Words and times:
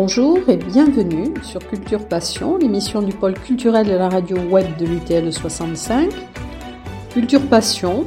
Bonjour 0.00 0.48
et 0.48 0.56
bienvenue 0.56 1.34
sur 1.42 1.58
Culture 1.58 2.06
Passion, 2.06 2.56
l'émission 2.56 3.02
du 3.02 3.12
pôle 3.12 3.34
culturel 3.34 3.84
de 3.84 3.94
la 3.94 4.08
radio 4.08 4.36
web 4.48 4.64
de 4.78 4.86
l'UTL 4.86 5.32
65. 5.32 6.08
Culture 7.10 7.44
Passion 7.48 8.06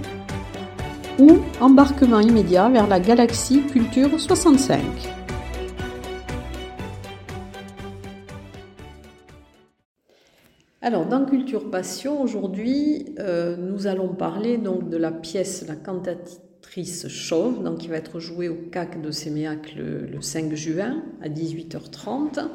ou 1.19 1.39
embarquement 1.59 2.21
immédiat 2.21 2.69
vers 2.69 2.87
la 2.87 3.01
galaxie 3.01 3.63
Culture 3.63 4.17
65. 4.17 4.79
Alors, 10.81 11.05
dans 11.07 11.25
Culture 11.25 11.69
Passion, 11.69 12.21
aujourd'hui, 12.21 13.15
euh, 13.19 13.57
nous 13.57 13.87
allons 13.87 14.15
parler 14.15 14.57
donc 14.57 14.87
de 14.87 14.95
la 14.95 15.11
pièce 15.11 15.67
La 15.67 15.75
cantatrice 16.71 17.07
chauve, 17.09 17.63
donc 17.63 17.79
qui 17.79 17.87
va 17.89 17.97
être 17.97 18.19
jouée 18.19 18.47
au 18.47 18.55
CAC 18.71 19.01
de 19.01 19.11
Séméac 19.11 19.75
le, 19.75 20.21
5 20.21 20.53
juin 20.53 21.03
à 21.21 21.27
18h30. 21.27 22.47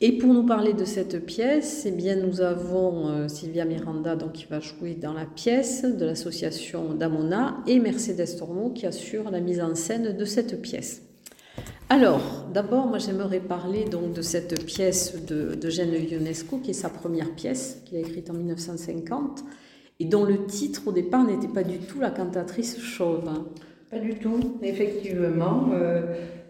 Et 0.00 0.18
pour 0.18 0.34
nous 0.34 0.44
parler 0.44 0.74
de 0.74 0.84
cette 0.84 1.24
pièce, 1.24 1.84
eh 1.86 1.90
bien, 1.90 2.16
nous 2.16 2.42
avons 2.42 3.08
euh, 3.08 3.28
Sylvia 3.28 3.64
Miranda 3.64 4.16
donc, 4.16 4.32
qui 4.32 4.46
va 4.50 4.60
jouer 4.60 4.94
dans 4.94 5.14
la 5.14 5.24
pièce 5.24 5.84
de 5.84 6.04
l'association 6.04 6.92
Damona 6.92 7.56
et 7.66 7.78
Mercedes 7.78 8.36
Tormo 8.38 8.70
qui 8.70 8.84
assure 8.86 9.30
la 9.30 9.40
mise 9.40 9.60
en 9.60 9.74
scène 9.74 10.14
de 10.14 10.24
cette 10.26 10.60
pièce. 10.60 11.00
Alors, 11.88 12.46
d'abord, 12.52 12.86
moi 12.86 12.98
j'aimerais 12.98 13.40
parler 13.40 13.84
donc 13.84 14.12
de 14.12 14.22
cette 14.22 14.66
pièce 14.66 15.24
de, 15.24 15.54
de 15.54 15.70
Ionesco, 15.70 16.58
qui 16.58 16.70
est 16.70 16.74
sa 16.74 16.90
première 16.90 17.30
pièce, 17.30 17.80
qu'il 17.86 17.96
a 17.96 18.00
écrite 18.00 18.28
en 18.28 18.34
1950, 18.34 19.44
et 20.00 20.04
dont 20.04 20.24
le 20.24 20.46
titre 20.46 20.82
au 20.86 20.92
départ 20.92 21.24
n'était 21.24 21.48
pas 21.48 21.62
du 21.62 21.78
tout 21.78 22.00
La 22.00 22.10
cantatrice 22.10 22.80
chauve. 22.80 23.30
Pas 23.90 23.98
du 23.98 24.14
tout, 24.14 24.58
effectivement. 24.62 25.70
Euh, 25.72 26.02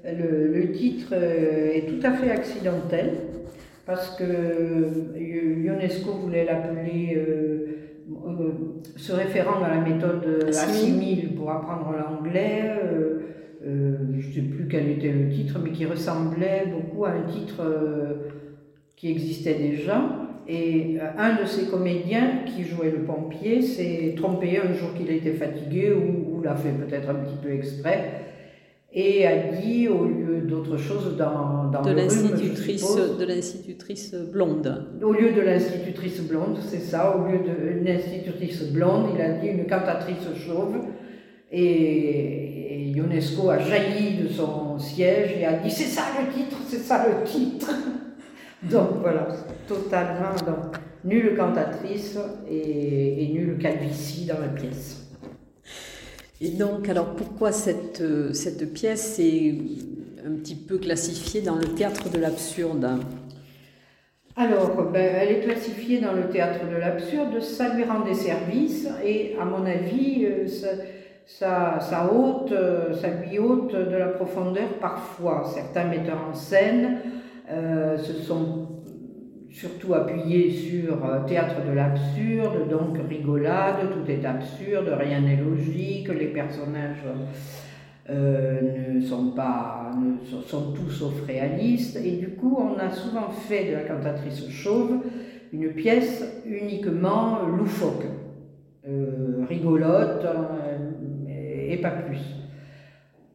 le, 0.04 0.72
titre 0.72 1.08
euh, 1.12 1.72
est 1.72 1.86
tout 1.86 2.06
à 2.06 2.12
fait 2.12 2.30
accidentel, 2.30 3.12
parce 3.86 4.16
que 4.16 4.24
Ionesco 5.16 6.12
voulait 6.12 6.44
l'appeler, 6.44 7.14
euh, 7.16 7.66
se 8.96 9.12
référant 9.12 9.62
à 9.62 9.68
la 9.68 9.80
méthode 9.80 10.46
assimile 10.48 11.34
pour 11.34 11.50
apprendre 11.50 11.92
l'anglais 11.92 12.72
euh, 13.66 13.96
je 14.18 14.28
ne 14.28 14.32
sais 14.32 14.42
plus 14.42 14.68
quel 14.68 14.90
était 14.90 15.12
le 15.12 15.30
titre, 15.30 15.58
mais 15.62 15.70
qui 15.70 15.86
ressemblait 15.86 16.64
beaucoup 16.66 17.06
à 17.06 17.10
un 17.10 17.22
titre 17.22 17.60
euh, 17.60 18.14
qui 18.94 19.10
existait 19.10 19.54
déjà. 19.54 20.02
Et 20.46 20.98
euh, 21.00 21.04
un 21.18 21.40
de 21.40 21.46
ces 21.46 21.66
comédiens 21.66 22.40
qui 22.44 22.64
jouait 22.64 22.90
le 22.90 23.04
pompier 23.04 23.62
s'est 23.62 24.14
trompé 24.16 24.58
un 24.58 24.74
jour 24.74 24.92
qu'il 24.94 25.10
était 25.10 25.32
fatigué, 25.32 25.92
ou, 25.92 26.42
l'a 26.42 26.54
fait 26.54 26.72
peut-être 26.72 27.08
un 27.08 27.14
petit 27.14 27.36
peu 27.42 27.50
exprès, 27.50 28.24
et 28.92 29.26
a 29.26 29.50
dit, 29.52 29.88
au 29.88 30.04
lieu 30.04 30.42
d'autre 30.42 30.76
chose 30.76 31.16
dans, 31.16 31.70
dans 31.70 31.82
de 31.82 31.90
l'institutrice 31.90 32.96
de 33.18 33.24
l'institutrice 33.24 34.14
blonde. 34.14 34.86
Au 35.02 35.12
lieu 35.12 35.32
de 35.32 35.40
l'institutrice 35.40 36.20
blonde, 36.20 36.58
c'est 36.60 36.80
ça, 36.80 37.16
au 37.16 37.26
lieu 37.26 37.38
d'une 37.38 37.88
institutrice 37.88 38.70
blonde, 38.70 39.08
il 39.14 39.20
a 39.20 39.30
dit 39.32 39.48
une 39.48 39.66
cantatrice 39.66 40.28
chauve. 40.46 40.76
Et, 41.50 42.92
UNESCO 42.96 43.50
a 43.50 43.58
jailli 43.58 44.22
de 44.22 44.28
son 44.28 44.78
siège 44.78 45.32
et 45.38 45.44
a 45.44 45.54
dit 45.54 45.70
c'est 45.70 45.84
ça 45.84 46.02
le 46.20 46.32
titre, 46.32 46.56
c'est 46.68 46.78
ça 46.78 47.06
le 47.08 47.24
titre. 47.24 47.70
Donc 48.70 49.00
voilà, 49.00 49.28
totalement, 49.66 50.34
donc, 50.46 50.76
nulle 51.04 51.36
cantatrice 51.36 52.18
et, 52.50 53.24
et 53.24 53.28
nulle 53.28 53.58
calvitie 53.58 54.26
dans 54.26 54.38
la 54.38 54.48
pièce. 54.48 55.06
Et 56.40 56.50
donc, 56.50 56.88
alors 56.88 57.14
pourquoi 57.14 57.52
cette, 57.52 58.02
cette 58.32 58.72
pièce 58.72 59.18
est 59.18 59.54
un 60.26 60.32
petit 60.36 60.56
peu 60.56 60.78
classifiée 60.78 61.42
dans 61.42 61.56
le 61.56 61.66
théâtre 61.74 62.10
de 62.10 62.18
l'absurde? 62.18 62.86
Alors, 64.36 64.90
ben, 64.90 65.14
elle 65.14 65.36
est 65.36 65.40
classifiée 65.40 66.00
dans 66.00 66.12
le 66.12 66.28
théâtre 66.28 66.68
de 66.68 66.76
l'absurde, 66.76 67.40
ça 67.40 67.72
lui 67.74 67.84
rend 67.84 68.00
des 68.00 68.14
services 68.14 68.88
et 69.04 69.36
à 69.40 69.44
mon 69.44 69.64
avis, 69.64 70.24
euh, 70.24 70.48
ça, 70.48 70.68
ça, 71.24 71.78
ça, 71.80 72.10
ça 73.00 73.08
lui 73.08 73.38
ôte 73.38 73.72
de 73.72 73.96
la 73.96 74.08
profondeur 74.08 74.68
parfois. 74.80 75.44
Certains 75.54 75.84
metteurs 75.84 76.20
en 76.28 76.34
scène 76.34 76.98
euh, 77.48 77.96
se 77.96 78.12
sont 78.14 78.63
surtout 79.54 79.94
appuyés 79.94 80.50
sur 80.50 81.04
euh, 81.04 81.24
théâtre 81.26 81.64
de 81.64 81.72
l'absurde, 81.72 82.68
donc 82.68 82.98
rigolade, 83.08 83.88
tout 83.92 84.10
est 84.10 84.24
absurde, 84.24 84.92
rien 84.98 85.20
n'est 85.20 85.36
logique, 85.36 86.08
les 86.08 86.26
personnages 86.26 87.04
euh, 88.10 88.94
ne 88.94 89.00
sont 89.00 89.30
pas, 89.30 89.92
ne, 89.96 90.42
sont 90.42 90.72
tous 90.72 90.90
sauf 90.90 91.24
réalistes, 91.26 91.96
et 92.04 92.16
du 92.16 92.30
coup 92.30 92.58
on 92.60 92.76
a 92.78 92.90
souvent 92.90 93.30
fait 93.30 93.70
de 93.70 93.72
la 93.74 93.82
cantatrice 93.82 94.48
chauve 94.50 95.04
une 95.52 95.68
pièce 95.68 96.42
uniquement 96.44 97.46
loufoque, 97.46 98.06
rigolote, 99.48 100.26
et 101.28 101.76
pas 101.76 101.90
plus. 101.90 102.18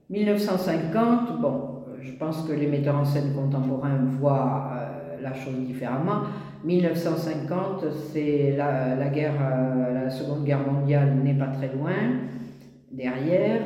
1950, 0.09 1.39
bon, 1.39 1.69
je 2.01 2.11
pense 2.13 2.43
que 2.47 2.53
les 2.53 2.67
metteurs 2.67 2.95
en 2.95 3.05
scène 3.05 3.33
contemporains 3.33 3.99
voient 4.19 4.71
euh, 4.73 4.88
la 5.21 5.33
chose 5.33 5.55
différemment. 5.65 6.23
1950, 6.63 7.85
c'est 8.11 8.55
la, 8.57 9.09
guerre, 9.09 9.33
euh, 9.41 9.93
la 9.93 10.09
Seconde 10.09 10.43
Guerre 10.43 10.69
mondiale 10.69 11.15
n'est 11.23 11.37
pas 11.37 11.47
très 11.47 11.73
loin 11.73 11.93
derrière. 12.91 13.61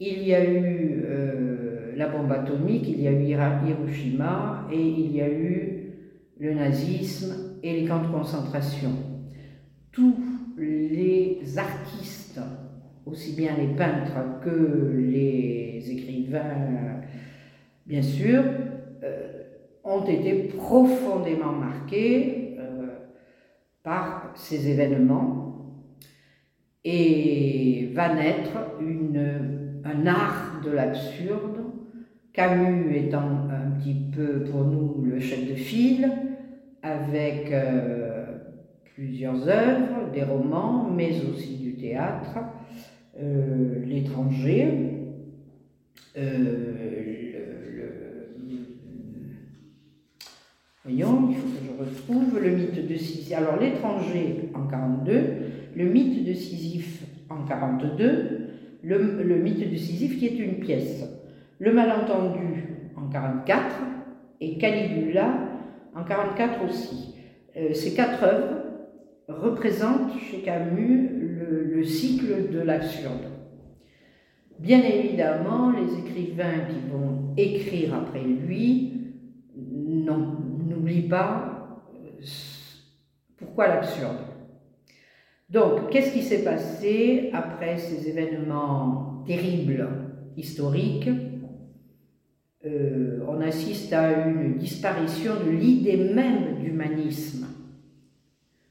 Il 0.00 0.22
y 0.22 0.34
a 0.34 0.44
eu 0.44 1.04
euh, 1.06 1.92
la 1.96 2.08
bombe 2.08 2.32
atomique, 2.32 2.88
il 2.88 3.00
y 3.00 3.08
a 3.08 3.12
eu 3.12 3.24
Hiroshima 3.24 4.66
et 4.72 4.80
il 4.80 5.12
y 5.14 5.20
a 5.20 5.28
eu 5.28 5.92
le 6.38 6.54
nazisme 6.54 7.58
et 7.62 7.80
les 7.80 7.86
camps 7.86 8.02
de 8.02 8.08
concentration. 8.08 8.90
Tous 9.92 10.16
les 10.58 11.40
artistes 11.56 12.40
aussi 13.06 13.36
bien 13.36 13.56
les 13.56 13.68
peintres 13.68 14.40
que 14.44 14.96
les 14.98 15.90
écrivains, 15.90 17.00
bien 17.86 18.02
sûr, 18.02 18.42
ont 19.86 20.04
été 20.04 20.34
profondément 20.56 21.52
marqués 21.52 22.56
euh, 22.58 22.88
par 23.82 24.32
ces 24.34 24.68
événements. 24.68 25.44
Et 26.84 27.90
va 27.94 28.14
naître 28.14 28.58
un 29.84 30.06
art 30.06 30.60
de 30.64 30.70
l'absurde, 30.70 31.64
Camus 32.32 32.94
étant 32.94 33.48
un 33.50 33.70
petit 33.78 33.94
peu 34.14 34.44
pour 34.44 34.64
nous 34.64 35.02
le 35.02 35.18
chef 35.18 35.48
de 35.48 35.54
file, 35.54 36.10
avec 36.82 37.50
euh, 37.50 38.26
plusieurs 38.94 39.48
œuvres, 39.48 40.12
des 40.12 40.22
romans, 40.22 40.88
mais 40.94 41.10
aussi 41.30 41.56
du 41.56 41.74
théâtre, 41.74 42.38
euh, 43.18 43.84
l'étranger, 43.84 44.92
voyons, 50.86 51.28
il 51.30 51.36
faut 51.36 51.48
que 51.48 51.64
je 51.64 51.84
retrouve 51.84 52.40
le 52.40 52.50
mythe 52.50 52.86
de 52.86 52.96
Sisyphe. 52.96 53.36
Alors 53.36 53.58
l'étranger 53.58 54.50
en 54.54 54.66
42, 54.68 55.24
le 55.74 55.84
mythe 55.84 56.24
de 56.24 56.32
Sisyphe 56.32 57.02
en 57.28 57.44
42, 57.44 58.48
le, 58.82 59.22
le 59.22 59.36
mythe 59.36 59.68
de 59.70 59.76
Sisyphe 59.76 60.18
qui 60.18 60.26
est 60.26 60.38
une 60.38 60.60
pièce, 60.60 61.04
le 61.58 61.72
malentendu 61.72 62.90
en 62.96 63.08
44 63.08 63.64
et 64.40 64.58
Caligula 64.58 65.34
en 65.96 66.04
44 66.04 66.64
aussi. 66.64 67.14
Euh, 67.56 67.72
ces 67.72 67.94
quatre 67.94 68.22
œuvres 68.22 68.62
représentent 69.28 70.12
chez 70.30 70.42
Camus 70.42 71.10
le, 71.18 71.82
cycle 71.84 72.50
de 72.50 72.60
l'absurde. 72.60 73.30
Bien 74.58 74.80
évidemment, 74.80 75.70
les 75.70 75.98
écrivains 76.00 76.64
qui 76.70 76.90
vont 76.90 77.34
écrire 77.36 77.94
après 77.94 78.22
lui 78.22 78.96
n'oublient 80.86 81.08
pas 81.08 81.82
euh, 81.94 82.24
pourquoi 83.36 83.68
l'absurde. 83.68 84.18
Donc, 85.48 85.90
qu'est-ce 85.90 86.12
qui 86.12 86.22
s'est 86.22 86.42
passé 86.44 87.30
après 87.32 87.78
ces 87.78 88.08
événements 88.08 89.22
terribles 89.26 89.88
historiques? 90.36 91.08
Euh, 92.64 93.20
On 93.28 93.40
assiste 93.40 93.92
à 93.92 94.26
une 94.26 94.56
disparition 94.56 95.34
de 95.44 95.50
l'idée 95.50 96.12
même 96.14 96.58
d'humanisme. 96.60 97.46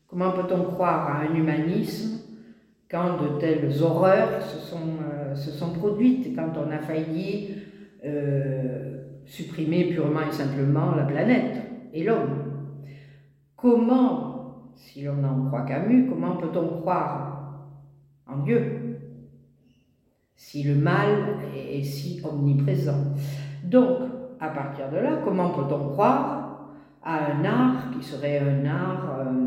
Comment 0.08 0.32
peut-on 0.32 0.64
croire 0.64 1.08
à 1.08 1.22
un 1.22 1.36
humanisme 1.36 2.22
quand 2.90 3.22
de 3.22 3.40
telles 3.40 3.82
horreurs 3.82 4.42
se 4.42 4.60
sont, 4.60 4.98
euh, 5.12 5.80
produites, 5.80 6.36
quand 6.36 6.54
on 6.58 6.72
a 6.72 6.80
failli 6.80 7.56
supprimer 9.26 9.86
purement 9.86 10.28
et 10.30 10.32
simplement 10.32 10.94
la 10.96 11.06
planète? 11.06 11.65
Et 11.96 12.04
l'homme. 12.04 12.52
Comment, 13.56 14.74
si 14.76 15.04
l'on 15.04 15.24
en 15.24 15.48
croit 15.48 15.62
Camus, 15.62 16.08
comment 16.08 16.36
peut-on 16.36 16.82
croire 16.82 17.70
en 18.28 18.40
Dieu 18.40 18.82
si 20.36 20.64
le 20.64 20.76
mal 20.76 21.40
est, 21.56 21.82
si 21.82 22.22
omniprésent? 22.24 23.14
Donc, 23.64 24.00
à 24.40 24.50
partir 24.50 24.90
de 24.92 24.98
là, 24.98 25.22
comment 25.24 25.50
peut-on 25.52 25.90
croire 25.90 26.68
à 27.02 27.32
un 27.32 27.46
art 27.46 27.92
qui 27.92 28.06
serait 28.06 28.40
un 28.40 28.66
art 28.66 29.20
euh, 29.20 29.46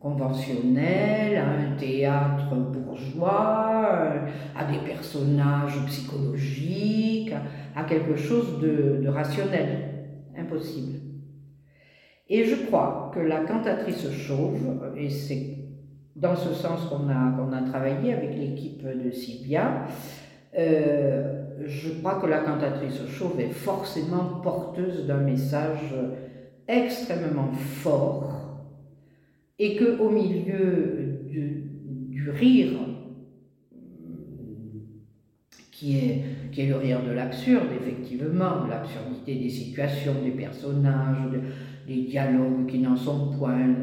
conventionnel, 0.00 1.36
à 1.36 1.50
un 1.50 1.76
théâtre 1.76 2.54
bourgeois, 2.54 3.70
euh, 3.84 4.26
à 4.56 4.64
des 4.64 4.78
personnages 4.78 5.84
psychologiques, 5.86 7.32
à 7.76 7.84
quelque 7.84 8.16
chose 8.16 8.58
de, 8.60 9.06
rationnel? 9.08 9.92
Impossible. 10.36 11.05
Et 12.28 12.44
je 12.44 12.66
crois 12.66 13.10
que 13.14 13.20
la 13.20 13.40
cantatrice 13.40 14.10
chauve, 14.10 14.92
et 14.96 15.10
c'est 15.10 15.56
dans 16.16 16.34
ce 16.34 16.52
sens 16.54 16.86
qu'on 16.86 17.08
a, 17.08 17.56
a 17.56 17.62
travaillé 17.68 18.12
avec 18.12 18.36
l'équipe 18.36 18.82
de 18.84 19.10
Sylvia, 19.10 19.86
euh, 20.58 21.44
je 21.64 21.90
crois 22.00 22.20
que 22.20 22.26
la 22.26 22.38
cantatrice 22.38 23.06
chauve 23.08 23.38
est 23.40 23.50
forcément 23.50 24.40
porteuse 24.42 25.06
d'un 25.06 25.18
message 25.20 25.94
extrêmement 26.66 27.52
fort 27.52 28.64
et 29.58 29.76
que 29.76 29.98
au 29.98 30.10
milieu 30.10 31.20
du, 31.28 31.64
du 32.08 32.30
rire 32.30 32.78
qui 35.70 35.98
est, 35.98 36.24
qui 36.52 36.62
est 36.62 36.66
le 36.66 36.76
rire 36.76 37.02
de 37.04 37.12
l'absurde, 37.12 37.68
effectivement, 37.78 38.66
l'absurdité 38.68 39.34
des 39.34 39.50
situations, 39.50 40.14
des 40.24 40.30
personnages, 40.30 41.38
des 41.86 42.02
dialogues 42.02 42.66
qui 42.66 42.78
n'en 42.78 42.96
sont 42.96 43.30
point. 43.38 43.74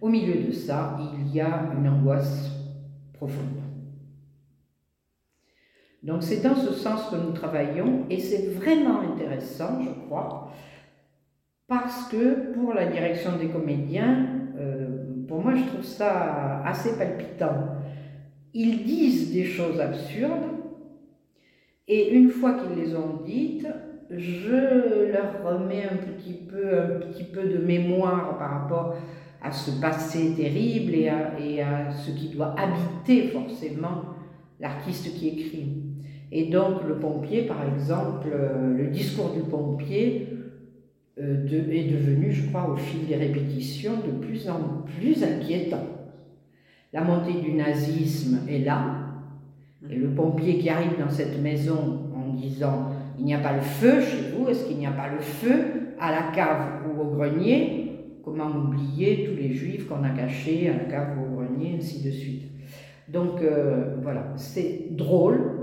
Au 0.00 0.08
milieu 0.08 0.46
de 0.46 0.52
ça, 0.52 0.98
il 1.18 1.34
y 1.34 1.40
a 1.40 1.72
une 1.76 1.88
angoisse 1.88 2.50
profonde. 3.12 3.64
Donc 6.02 6.22
c'est 6.22 6.42
dans 6.42 6.54
ce 6.54 6.72
sens 6.72 7.08
que 7.10 7.16
nous 7.16 7.32
travaillons 7.32 8.04
et 8.10 8.20
c'est 8.20 8.48
vraiment 8.48 9.00
intéressant, 9.00 9.80
je 9.82 9.88
crois, 10.06 10.52
parce 11.66 12.08
que 12.08 12.52
pour 12.52 12.74
la 12.74 12.86
direction 12.86 13.38
des 13.38 13.48
comédiens, 13.48 14.26
euh, 14.58 15.24
pour 15.26 15.40
moi 15.42 15.54
je 15.54 15.64
trouve 15.64 15.82
ça 15.82 16.62
assez 16.64 16.98
palpitant. 16.98 17.68
Ils 18.52 18.84
disent 18.84 19.32
des 19.32 19.44
choses 19.44 19.80
absurdes 19.80 20.54
et 21.88 22.14
une 22.14 22.28
fois 22.28 22.54
qu'ils 22.54 22.76
les 22.76 22.94
ont 22.94 23.22
dites, 23.24 23.66
je 24.18 25.12
leur 25.12 25.44
remets 25.44 25.84
un 25.84 25.96
petit 25.96 26.34
peu, 26.34 26.78
un 26.78 27.00
petit 27.00 27.24
peu 27.24 27.42
de 27.42 27.58
mémoire 27.58 28.38
par 28.38 28.62
rapport 28.62 28.96
à 29.42 29.52
ce 29.52 29.70
passé 29.80 30.34
terrible 30.36 30.94
et 30.94 31.08
à, 31.08 31.38
et 31.38 31.60
à 31.60 31.90
ce 31.90 32.10
qui 32.10 32.28
doit 32.28 32.54
habiter 32.58 33.28
forcément 33.28 34.02
l'artiste 34.60 35.14
qui 35.14 35.28
écrit. 35.28 35.82
Et 36.32 36.46
donc 36.46 36.82
le 36.88 36.96
pompier, 36.96 37.42
par 37.42 37.62
exemple, 37.64 38.28
euh, 38.32 38.76
le 38.76 38.88
discours 38.88 39.32
du 39.32 39.40
pompier 39.40 40.28
euh, 41.20 41.46
est 41.46 41.92
devenu, 41.92 42.32
je 42.32 42.48
crois, 42.48 42.70
au 42.70 42.76
fil 42.76 43.06
des 43.06 43.16
répétitions, 43.16 43.92
de 44.04 44.26
plus 44.26 44.48
en 44.48 44.82
plus 44.98 45.22
inquiétant. 45.22 45.86
La 46.92 47.02
montée 47.02 47.40
du 47.40 47.52
nazisme 47.52 48.40
est 48.48 48.60
là, 48.60 48.96
et 49.90 49.96
le 49.96 50.08
pompier 50.08 50.58
qui 50.58 50.70
arrive 50.70 50.98
dans 50.98 51.10
cette 51.10 51.40
maison 51.42 52.10
en 52.16 52.32
disant 52.34 52.90
il 53.18 53.24
n'y 53.24 53.34
a 53.34 53.38
pas 53.38 53.52
le 53.52 53.60
feu 53.60 54.00
chez 54.00 54.30
vous, 54.36 54.48
est-ce 54.48 54.66
qu'il 54.66 54.78
n'y 54.78 54.86
a 54.86 54.92
pas 54.92 55.08
le 55.08 55.20
feu 55.20 55.94
à 55.98 56.10
la 56.10 56.32
cave 56.32 56.82
ou 56.86 57.00
au 57.00 57.10
grenier? 57.10 57.80
Comment 58.24 58.48
oublier 58.48 59.24
tous 59.24 59.36
les 59.36 59.52
juifs 59.52 59.86
qu'on 59.86 60.02
a 60.02 60.10
cachés 60.10 60.68
à 60.70 60.72
la 60.78 60.84
cave 60.84 61.18
ou 61.18 61.34
au 61.34 61.36
grenier, 61.36 61.76
ainsi 61.78 62.02
de 62.02 62.10
suite. 62.10 62.42
Donc 63.08 63.42
euh, 63.42 63.96
voilà, 64.02 64.32
c'est 64.36 64.88
drôle, 64.90 65.54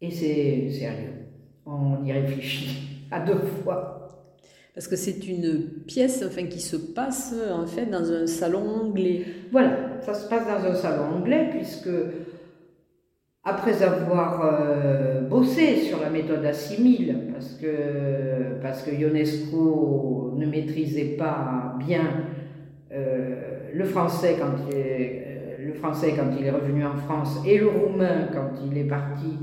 et 0.00 0.10
c'est 0.10 0.70
sérieux. 0.70 1.12
On 1.66 2.04
y 2.04 2.12
réfléchit 2.12 3.06
à 3.10 3.20
deux 3.20 3.38
fois. 3.62 3.94
Parce 4.74 4.86
que 4.86 4.96
c'est 4.96 5.26
une 5.26 5.82
pièce 5.86 6.24
enfin, 6.24 6.44
qui 6.44 6.60
se 6.60 6.76
passe 6.76 7.34
en 7.52 7.66
fait 7.66 7.86
dans 7.86 8.12
un 8.12 8.26
salon 8.26 8.68
anglais. 8.68 9.24
Voilà, 9.50 10.00
ça 10.02 10.14
se 10.14 10.28
passe 10.28 10.46
dans 10.46 10.70
un 10.70 10.74
salon 10.74 11.16
anglais 11.16 11.48
puisque 11.50 11.88
après 13.48 13.82
avoir 13.82 14.42
euh, 14.44 15.22
bossé 15.22 15.76
sur 15.76 16.00
la 16.00 16.10
méthode 16.10 16.44
assimile, 16.44 17.16
parce 17.32 17.54
que, 17.54 18.60
parce 18.60 18.82
que 18.82 18.90
Ionesco 18.94 20.34
ne 20.36 20.46
maîtrisait 20.46 21.16
pas 21.18 21.74
bien 21.78 22.02
euh, 22.92 23.70
le, 23.72 23.84
français 23.84 24.36
quand 24.38 24.52
il 24.68 24.76
est, 24.76 25.24
euh, 25.26 25.66
le 25.66 25.72
français 25.72 26.12
quand 26.16 26.30
il 26.38 26.46
est 26.46 26.50
revenu 26.50 26.84
en 26.84 26.96
France 26.96 27.40
et 27.46 27.58
le 27.58 27.68
roumain 27.68 28.28
quand 28.32 28.60
il 28.66 28.76
est 28.76 28.88
parti 28.88 29.38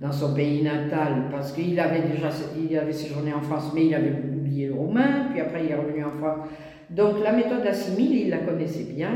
dans 0.00 0.12
son 0.12 0.34
pays 0.34 0.62
natal 0.62 1.24
parce 1.30 1.52
qu'il 1.52 1.78
avait 1.80 2.02
déjà 2.02 2.28
il 2.58 2.76
avait 2.76 2.92
séjourné 2.92 3.32
en 3.32 3.40
France, 3.40 3.72
mais 3.74 3.86
il 3.86 3.94
avait 3.94 4.12
oublié 4.12 4.66
le 4.66 4.74
roumain, 4.74 5.28
puis 5.30 5.40
après 5.40 5.64
il 5.64 5.70
est 5.70 5.76
revenu 5.76 6.04
en 6.04 6.12
France. 6.18 6.46
Donc 6.90 7.22
la 7.22 7.32
méthode 7.32 7.66
assimile, 7.66 8.26
il 8.26 8.30
la 8.30 8.38
connaissait 8.38 8.92
bien. 8.92 9.12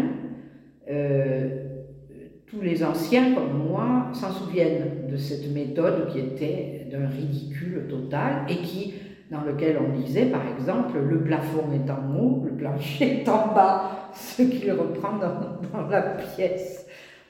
Tous 2.50 2.61
les 2.61 2.82
anciens 2.82 3.35
comme 3.35 3.69
moi 3.69 4.08
s'en 4.12 4.32
souviennent 4.32 5.06
de 5.08 5.17
cette 5.17 5.52
méthode 5.52 6.08
qui 6.08 6.19
était 6.19 6.88
d'un 6.91 7.06
ridicule 7.06 7.87
total 7.88 8.44
et 8.49 8.56
qui, 8.56 8.94
dans 9.31 9.43
lequel 9.43 9.79
on 9.79 9.97
disait 9.97 10.26
par 10.26 10.43
exemple 10.49 10.99
le 10.99 11.23
plafond 11.23 11.67
est 11.73 11.88
en 11.88 12.19
haut, 12.19 12.44
le 12.44 12.56
plancher 12.56 13.20
est 13.20 13.29
en 13.29 13.55
bas, 13.55 14.11
ce 14.14 14.43
qu'il 14.43 14.73
reprend 14.73 15.19
dans, 15.19 15.88
la 15.88 16.02
pièce. 16.02 16.87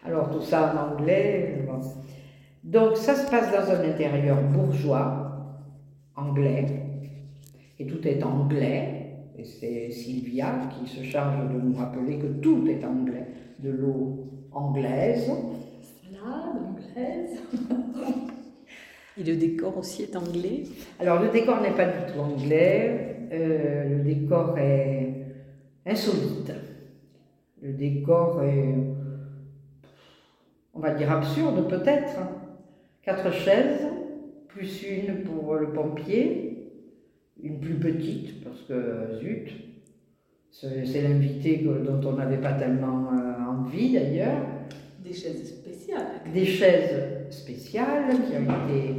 Alors 0.07 0.31
tout 0.31 0.41
ça 0.41 0.75
en 0.75 0.95
anglais. 0.95 1.67
Donc 2.65 2.97
ça 2.97 3.15
se 3.15 3.31
passe 3.31 3.53
dans 3.53 3.75
un 3.75 3.91
intérieur 3.91 4.39
bourgeois, 4.43 5.59
anglais, 6.17 6.67
et 7.79 7.87
tout 7.87 8.07
est 8.07 8.23
anglais, 8.23 9.17
et 9.39 9.45
c'est 9.45 9.91
Sylvia 9.91 10.69
qui 10.71 10.89
se 10.89 11.03
charge 11.03 11.37
de 11.49 11.61
nous 11.61 11.75
rappeler 11.77 12.19
que 12.19 12.27
tout 12.27 12.67
est 12.69 12.85
anglais, 12.85 13.27
de 13.59 13.71
l'eau 13.71 14.31
anglaise. 14.53 15.31
Salade 15.83 16.57
anglaise. 16.57 17.41
et 19.19 19.25
le 19.25 19.37
décor 19.37 19.79
aussi 19.79 20.03
est 20.03 20.17
anglais? 20.17 20.65
Alors 20.99 21.23
le 21.23 21.29
décor 21.29 21.61
n'est 21.61 21.71
pas 21.71 21.87
du 21.87 22.13
tout 22.13 22.21
anglais, 22.21 23.29
euh, 23.33 23.89
le 23.89 24.05
décor 24.05 24.59
est 24.59 25.15
insolite. 25.87 26.53
Le 27.63 27.73
décor 27.73 28.43
est, 28.43 28.75
on 30.75 30.81
va 30.81 30.95
dire 30.95 31.13
absurde 31.13 31.69
peut-être, 31.69 32.19
quatre 33.03 33.33
chaises, 33.33 33.87
plus 34.49 34.83
une 34.83 35.25
pour 35.25 35.55
le 35.55 35.73
pompier, 35.73 36.73
une 37.43 37.61
plus 37.61 37.75
petite, 37.75 38.43
parce 38.43 38.63
que 38.63 39.19
zut, 39.21 39.51
c'est 40.51 41.03
l'invité 41.03 41.59
dont 41.59 42.01
on 42.09 42.13
n'avait 42.15 42.41
pas 42.41 42.53
tellement 42.53 43.13
euh, 43.13 43.30
d'ailleurs. 43.93 44.47
Des 45.03 45.13
chaises 45.13 45.49
spéciales. 45.49 46.21
Des 46.33 46.45
chaises 46.45 47.31
spéciales 47.31 48.09
qui 48.29 48.37
ont 48.37 48.69
été 48.69 48.95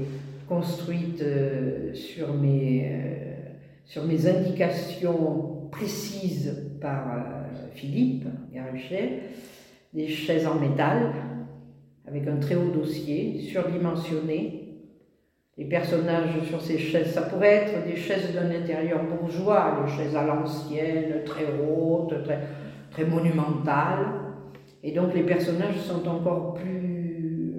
construites 0.48 1.22
euh, 1.22 1.94
sur, 1.94 2.34
mes, 2.34 2.90
euh, 2.92 3.34
sur 3.86 4.04
mes 4.06 4.28
indications 4.28 5.70
précises 5.72 6.72
par 6.82 7.46
Philippe 7.76 8.26
Garuchet. 8.54 9.22
Des 9.94 10.08
chaises 10.08 10.48
en 10.48 10.56
métal 10.56 11.14
avec 12.12 12.28
un 12.28 12.38
très 12.38 12.56
haut 12.56 12.72
dossier, 12.72 13.40
surdimensionné. 13.40 14.58
Les 15.58 15.66
personnages 15.66 16.42
sur 16.48 16.62
ces 16.62 16.78
chaises, 16.78 17.14
ça 17.14 17.22
pourrait 17.24 17.56
être 17.56 17.86
des 17.86 17.96
chaises 17.96 18.34
d'un 18.34 18.50
intérieur 18.50 19.02
bourgeois, 19.04 19.84
des 19.86 19.92
chaises 19.92 20.16
à 20.16 20.26
l'ancienne, 20.26 21.24
très 21.26 21.46
hautes, 21.46 22.24
très, 22.24 22.40
très 22.90 23.06
monumentales. 23.06 24.21
Et 24.84 24.92
donc 24.94 25.14
les 25.14 25.24
personnages 25.24 25.80
sont 25.80 26.08
encore 26.08 26.56
plus 26.56 27.54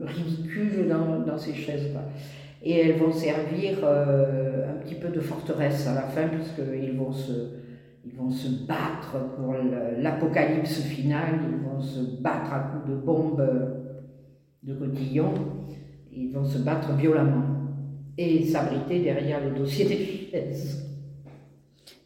ridicules 0.00 0.88
dans, 0.88 1.20
dans 1.20 1.38
ces 1.38 1.54
chaises-là. 1.54 2.02
Et 2.62 2.78
elles 2.78 2.98
vont 2.98 3.12
servir 3.12 3.78
euh, 3.82 4.70
un 4.70 4.82
petit 4.82 4.94
peu 4.94 5.08
de 5.08 5.20
forteresse 5.20 5.86
à 5.86 5.94
la 5.94 6.02
fin, 6.02 6.28
puisqu'ils 6.28 6.96
vont 6.96 7.12
se, 7.12 7.32
ils 8.04 8.14
vont 8.14 8.30
se 8.30 8.66
battre 8.66 9.16
pour 9.36 9.54
l'apocalypse 9.98 10.80
finale, 10.80 11.40
ils 11.50 11.68
vont 11.68 11.80
se 11.80 12.20
battre 12.22 12.52
à 12.52 12.60
coups 12.60 12.90
de 12.90 12.96
bombes 12.96 13.46
de 14.62 14.74
cotillons, 14.74 15.34
ils 16.12 16.32
vont 16.32 16.44
se 16.44 16.58
battre 16.58 16.94
violemment 16.94 17.44
et 18.16 18.44
s'abriter 18.44 19.00
derrière 19.00 19.40
les 19.44 19.58
dossiers 19.58 19.84
des 19.84 19.96
chaises. 20.30 20.86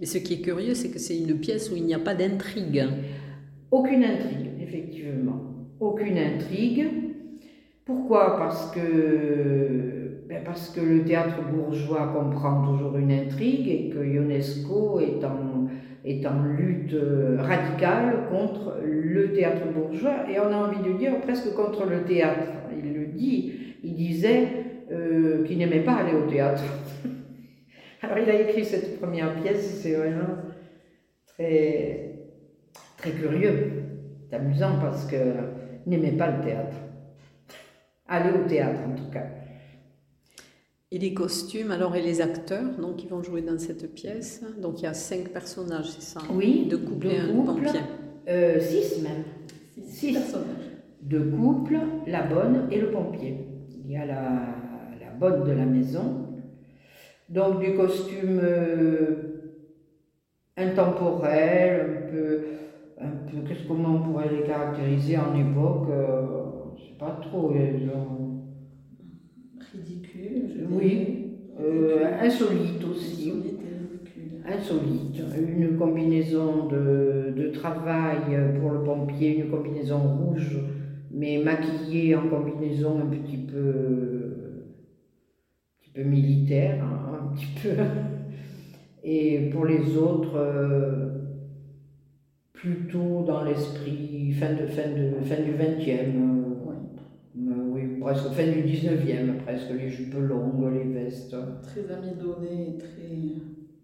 Mais 0.01 0.07
ce 0.07 0.19
qui 0.19 0.35
est 0.35 0.41
curieux, 0.41 0.75
c'est 0.75 0.91
que 0.91 0.99
c'est 0.99 1.19
une 1.19 1.39
pièce 1.39 1.71
où 1.71 1.77
il 1.77 1.85
n'y 1.85 1.95
a 1.95 1.99
pas 1.99 2.15
d'intrigue. 2.15 2.85
Aucune 3.71 4.05
intrigue, 4.05 4.51
effectivement. 4.61 5.43
Aucune 5.81 6.17
intrigue. 6.17 6.87
Pourquoi? 7.85 8.37
Parce 8.39 8.71
que, 8.71 10.25
ben 10.27 10.43
parce 10.45 10.71
que 10.71 10.81
le 10.81 11.05
théâtre 11.05 11.37
bourgeois 11.53 12.13
comprend 12.15 12.67
toujours 12.67 12.97
une 12.97 13.13
intrigue 13.13 13.69
et 13.69 13.89
que 13.91 13.99
Ionesco 13.99 15.01
est 15.01 15.25
en, 15.25 16.43
lutte 16.45 16.97
radicale 17.39 18.29
contre 18.31 18.77
le 18.83 19.33
théâtre 19.33 19.67
bourgeois 19.75 20.31
et 20.31 20.41
on 20.41 20.51
a 20.53 20.57
envie 20.57 20.83
de 20.83 20.97
dire 20.97 21.21
presque 21.21 21.53
contre 21.55 21.87
le 21.87 22.05
théâtre. 22.05 22.49
Il 22.83 22.95
le 22.95 23.07
dit, 23.07 23.53
il 23.85 23.95
disait 23.95 24.49
euh, 24.91 25.45
qu'il 25.45 25.59
n'aimait 25.59 25.85
pas 25.85 25.97
aller 25.97 26.15
au 26.17 26.29
théâtre. 26.29 26.63
Alors 28.03 28.19
il 28.19 28.31
a 28.31 28.41
écrit 28.41 28.65
cette 28.65 28.99
première 28.99 29.35
pièce, 29.43 29.81
c'est 29.83 29.95
vraiment 29.95 30.37
très, 31.27 32.08
très 32.99 33.12
curieux. 33.12 33.73
C'est 34.28 34.37
amusant 34.37 34.78
parce 34.81 35.07
qu'il 35.07 35.35
n'aimait 35.87 36.12
pas 36.12 36.31
le 36.31 36.45
théâtre. 36.45 36.76
Aller 38.07 38.38
au 38.38 38.47
théâtre 38.47 38.81
en 38.87 38.95
tout 38.95 39.11
cas. 39.11 39.26
Et 40.90 40.99
les 40.99 41.12
costumes, 41.12 41.71
alors, 41.71 41.97
et 41.97 42.02
les 42.02 42.23
acteurs, 42.23 42.76
donc, 42.78 42.97
qui 42.97 43.07
vont 43.09 43.23
jouer 43.23 43.43
dans 43.43 43.59
cette 43.59 43.93
pièce? 43.93 44.43
Donc, 44.59 44.81
il 44.81 44.85
y 44.85 44.87
a 44.87 44.95
cinq 44.95 45.28
personnages, 45.28 45.90
c'est 45.90 46.02
ça? 46.02 46.21
Oui. 46.33 46.67
Deux 46.71 46.78
couples 46.78 47.09
et 47.09 47.19
un 47.19 47.45
pompier. 47.45 47.81
Euh, 48.26 48.59
six 48.59 49.02
même. 49.02 49.25
Six 49.87 50.14
personnages. 50.14 50.47
Deux 51.02 51.25
couples, 51.25 51.78
la 52.07 52.23
bonne 52.23 52.69
et 52.71 52.81
le 52.81 52.90
pompier. 52.90 53.47
Il 53.85 53.90
y 53.90 53.97
a 53.97 54.07
la, 54.07 54.33
la 54.99 55.11
bonne 55.19 55.45
de 55.45 55.52
la 55.52 55.67
maison. 55.67 56.26
Donc 57.28 57.61
du 57.61 57.75
costume 57.75 58.40
euh, 58.43 59.52
intemporel, 60.57 61.81
un 61.81 62.11
peu, 62.11 62.40
un 63.00 63.11
peu 63.31 63.37
qu'est-ce 63.47 63.67
comment 63.69 63.97
on 63.97 64.02
pourrait 64.02 64.31
les 64.35 64.43
caractériser 64.47 65.17
en 65.19 65.35
époque 65.35 65.88
euh, 65.90 66.23
Je 66.76 66.83
sais 66.85 66.99
pas 66.99 67.19
trop. 67.23 67.50
ont- 67.50 67.55
Ridicule, 69.73 70.50
je 70.57 70.64
Oui. 70.75 71.26
euh, 71.61 72.07
insolite 72.23 72.83
aussi. 72.90 73.33
Insolite. 74.47 75.21
Une 75.38 75.76
combinaison 75.76 76.67
de, 76.69 77.35
de 77.37 77.49
travail 77.50 78.19
pour 78.59 78.71
le 78.71 78.83
pompier, 78.83 79.38
une 79.38 79.50
combinaison 79.50 79.99
rouge, 79.99 80.59
mais 81.12 81.43
maquillée 81.45 82.17
en 82.17 82.28
combinaison 82.28 82.99
un 83.00 83.07
petit 83.07 83.37
peu, 83.37 83.59
un 83.59 84.62
petit 85.83 85.90
peu 85.95 86.02
militaire, 86.02 86.83
hein, 86.83 87.19
un 87.31 87.35
petit 87.35 87.47
peu. 87.62 87.71
Et 89.05 89.50
pour 89.52 89.67
les 89.67 89.97
autres, 89.99 90.37
euh, 90.37 91.11
plutôt 92.61 93.23
dans 93.25 93.45
l'esprit 93.45 94.33
fin, 94.33 94.53
de, 94.55 94.67
fin, 94.67 94.88
de, 94.91 95.25
fin 95.25 95.43
du 95.43 95.53
20e. 95.53 96.15
Ouais. 96.67 97.55
oui, 97.73 98.00
presque 98.00 98.29
fin 98.31 98.47
du 98.50 98.62
19e, 98.62 99.37
presque 99.45 99.71
les 99.79 99.88
jupes 99.88 100.15
longues, 100.15 100.73
les 100.73 100.93
vestes. 100.93 101.37
Très 101.62 101.91
amidonné, 101.93 102.77
très 102.79 103.09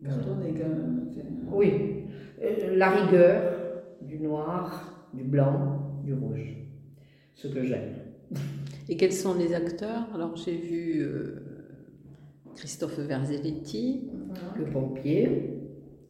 quand 0.02 0.68
même. 0.68 1.08
Enfin, 1.08 1.22
Oui, 1.52 1.70
Euh, 2.42 2.76
la 2.76 2.90
rigueur 2.90 3.52
du 4.02 4.18
noir, 4.18 5.08
du 5.14 5.22
blanc, 5.22 6.00
du 6.04 6.12
rouge. 6.12 6.56
Ce 7.34 7.48
que 7.48 7.62
j'aime. 7.62 7.94
Et 8.88 8.96
quels 8.96 9.12
sont 9.12 9.34
les 9.34 9.54
acteurs? 9.54 10.06
Alors, 10.14 10.36
j'ai 10.36 10.56
vu 10.56 11.00
euh, 11.00 11.36
Christophe 12.56 12.98
Verzelletti. 12.98 14.10
voilà. 14.10 14.58
Le 14.58 14.64
pompier, 14.72 15.26
Euh, 15.28 15.53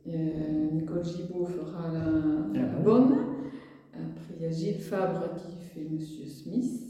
Nicole 0.06 1.04
Gibaud 1.04 1.46
fera 1.46 1.90
la, 1.92 2.60
La 2.60 2.66
la 2.66 2.78
bonne. 2.78 3.16
Après, 3.92 4.34
il 4.36 4.42
y 4.42 4.46
a 4.46 4.50
Gilles 4.50 4.80
Fabre 4.80 5.34
qui 5.36 5.56
fait 5.56 5.86
Monsieur 5.90 6.26
Smith. 6.26 6.80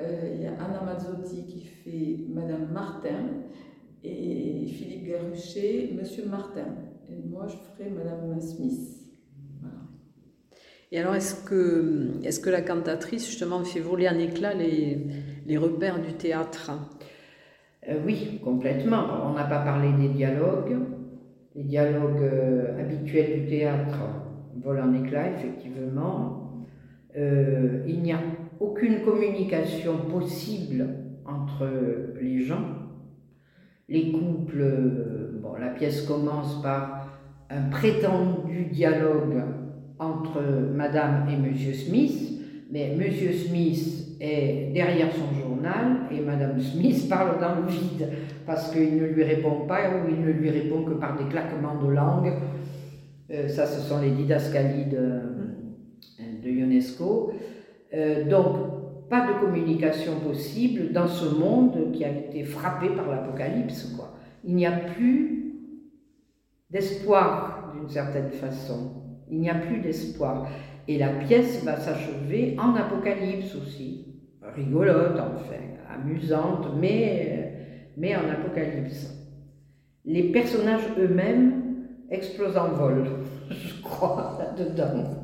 Euh, 0.00 0.34
il 0.34 0.42
y 0.42 0.46
a 0.46 0.52
Anna 0.52 0.82
Mazzotti 0.84 1.44
qui 1.44 1.60
fait 1.60 2.24
Madame 2.28 2.70
Martin. 2.72 3.28
Et 4.02 4.64
Philippe 4.66 5.08
Garuchet, 5.08 5.90
Monsieur 5.94 6.26
Martin. 6.26 6.74
Et 7.10 7.28
moi, 7.28 7.46
je 7.46 7.56
ferai 7.56 7.90
Madame 7.90 8.40
Smith. 8.40 8.88
Voilà. 9.60 9.76
Et 10.90 10.98
alors, 10.98 11.14
est-ce 11.14 11.44
que, 11.44 12.12
est 12.24 12.42
que 12.42 12.48
la 12.48 12.62
cantatrice, 12.62 13.26
justement, 13.26 13.62
fait 13.64 13.80
voler 13.80 14.08
en 14.08 14.18
éclats 14.18 14.54
les, 14.54 15.06
les 15.46 15.58
repères 15.58 16.00
du 16.00 16.14
théâtre? 16.14 16.70
Euh, 17.88 17.98
oui, 18.06 18.40
complètement. 18.42 19.04
On 19.26 19.34
n'a 19.34 19.44
pas 19.44 19.62
parlé 19.62 19.92
des 20.00 20.14
dialogues. 20.14 20.78
Les 21.56 21.64
dialogues 21.64 22.22
euh, 22.22 22.80
habituels 22.80 23.40
du 23.40 23.46
théâtre 23.48 23.98
volent 24.62 24.84
en 24.88 25.04
éclats, 25.04 25.32
effectivement. 25.32 26.64
Euh, 27.16 27.82
il 27.88 28.02
n'y 28.02 28.12
a 28.12 28.20
aucune 28.60 29.02
communication 29.02 29.96
possible 30.08 30.86
entre 31.26 31.68
les 32.20 32.40
gens. 32.42 32.64
Les 33.88 34.12
couples, 34.12 34.60
euh, 34.60 35.40
bon, 35.42 35.54
la 35.56 35.70
pièce 35.70 36.02
commence 36.02 36.62
par 36.62 37.18
un 37.50 37.62
prétendu 37.62 38.66
dialogue 38.66 39.42
entre 39.98 40.40
Madame 40.72 41.28
et 41.28 41.36
Monsieur 41.36 41.72
Smith, 41.72 42.40
mais 42.70 42.94
Monsieur 42.96 43.32
Smith 43.32 44.16
est 44.20 44.70
derrière 44.72 45.12
son 45.12 45.34
journal 45.34 45.49
et 46.10 46.20
Madame 46.20 46.60
Smith 46.60 47.08
parle 47.08 47.40
dans 47.40 47.54
le 47.56 47.68
vide 47.68 48.08
parce 48.46 48.70
qu'il 48.70 48.96
ne 48.96 49.06
lui 49.06 49.22
répond 49.22 49.66
pas 49.66 49.88
ou 49.90 50.08
il 50.08 50.20
ne 50.20 50.30
lui 50.30 50.50
répond 50.50 50.84
que 50.84 50.94
par 50.94 51.16
des 51.16 51.24
claquements 51.24 51.82
de 51.82 51.88
langue. 51.88 52.32
Euh, 53.30 53.48
ça, 53.48 53.66
ce 53.66 53.80
sont 53.80 54.00
les 54.00 54.10
didascalies 54.10 54.86
de, 54.86 55.20
de 56.42 56.48
UNESCO. 56.48 57.32
Euh, 57.94 58.28
donc, 58.28 59.08
pas 59.08 59.26
de 59.26 59.40
communication 59.40 60.20
possible 60.20 60.92
dans 60.92 61.08
ce 61.08 61.34
monde 61.34 61.92
qui 61.92 62.04
a 62.04 62.10
été 62.10 62.44
frappé 62.44 62.88
par 62.90 63.08
l'apocalypse. 63.08 63.96
Il 64.44 64.54
n'y 64.54 64.66
a 64.66 64.72
plus 64.72 65.54
d'espoir 66.70 67.72
d'une 67.74 67.88
certaine 67.88 68.30
façon. 68.30 68.92
Il 69.30 69.40
n'y 69.40 69.50
a 69.50 69.54
plus 69.54 69.80
d'espoir. 69.80 70.48
Et 70.88 70.98
la 70.98 71.08
pièce 71.08 71.64
va 71.64 71.76
s'achever 71.76 72.56
en 72.58 72.74
apocalypse 72.74 73.54
aussi. 73.54 74.09
Rigolote, 74.42 75.18
enfin, 75.18 75.60
amusante, 75.94 76.68
mais, 76.80 77.52
mais 77.96 78.16
en 78.16 78.28
apocalypse. 78.30 79.14
Les 80.04 80.24
personnages 80.24 80.84
eux-mêmes 80.98 81.62
explosent 82.10 82.56
en 82.56 82.70
vol, 82.70 83.04
je 83.50 83.82
crois, 83.82 84.38
là-dedans. 84.38 85.20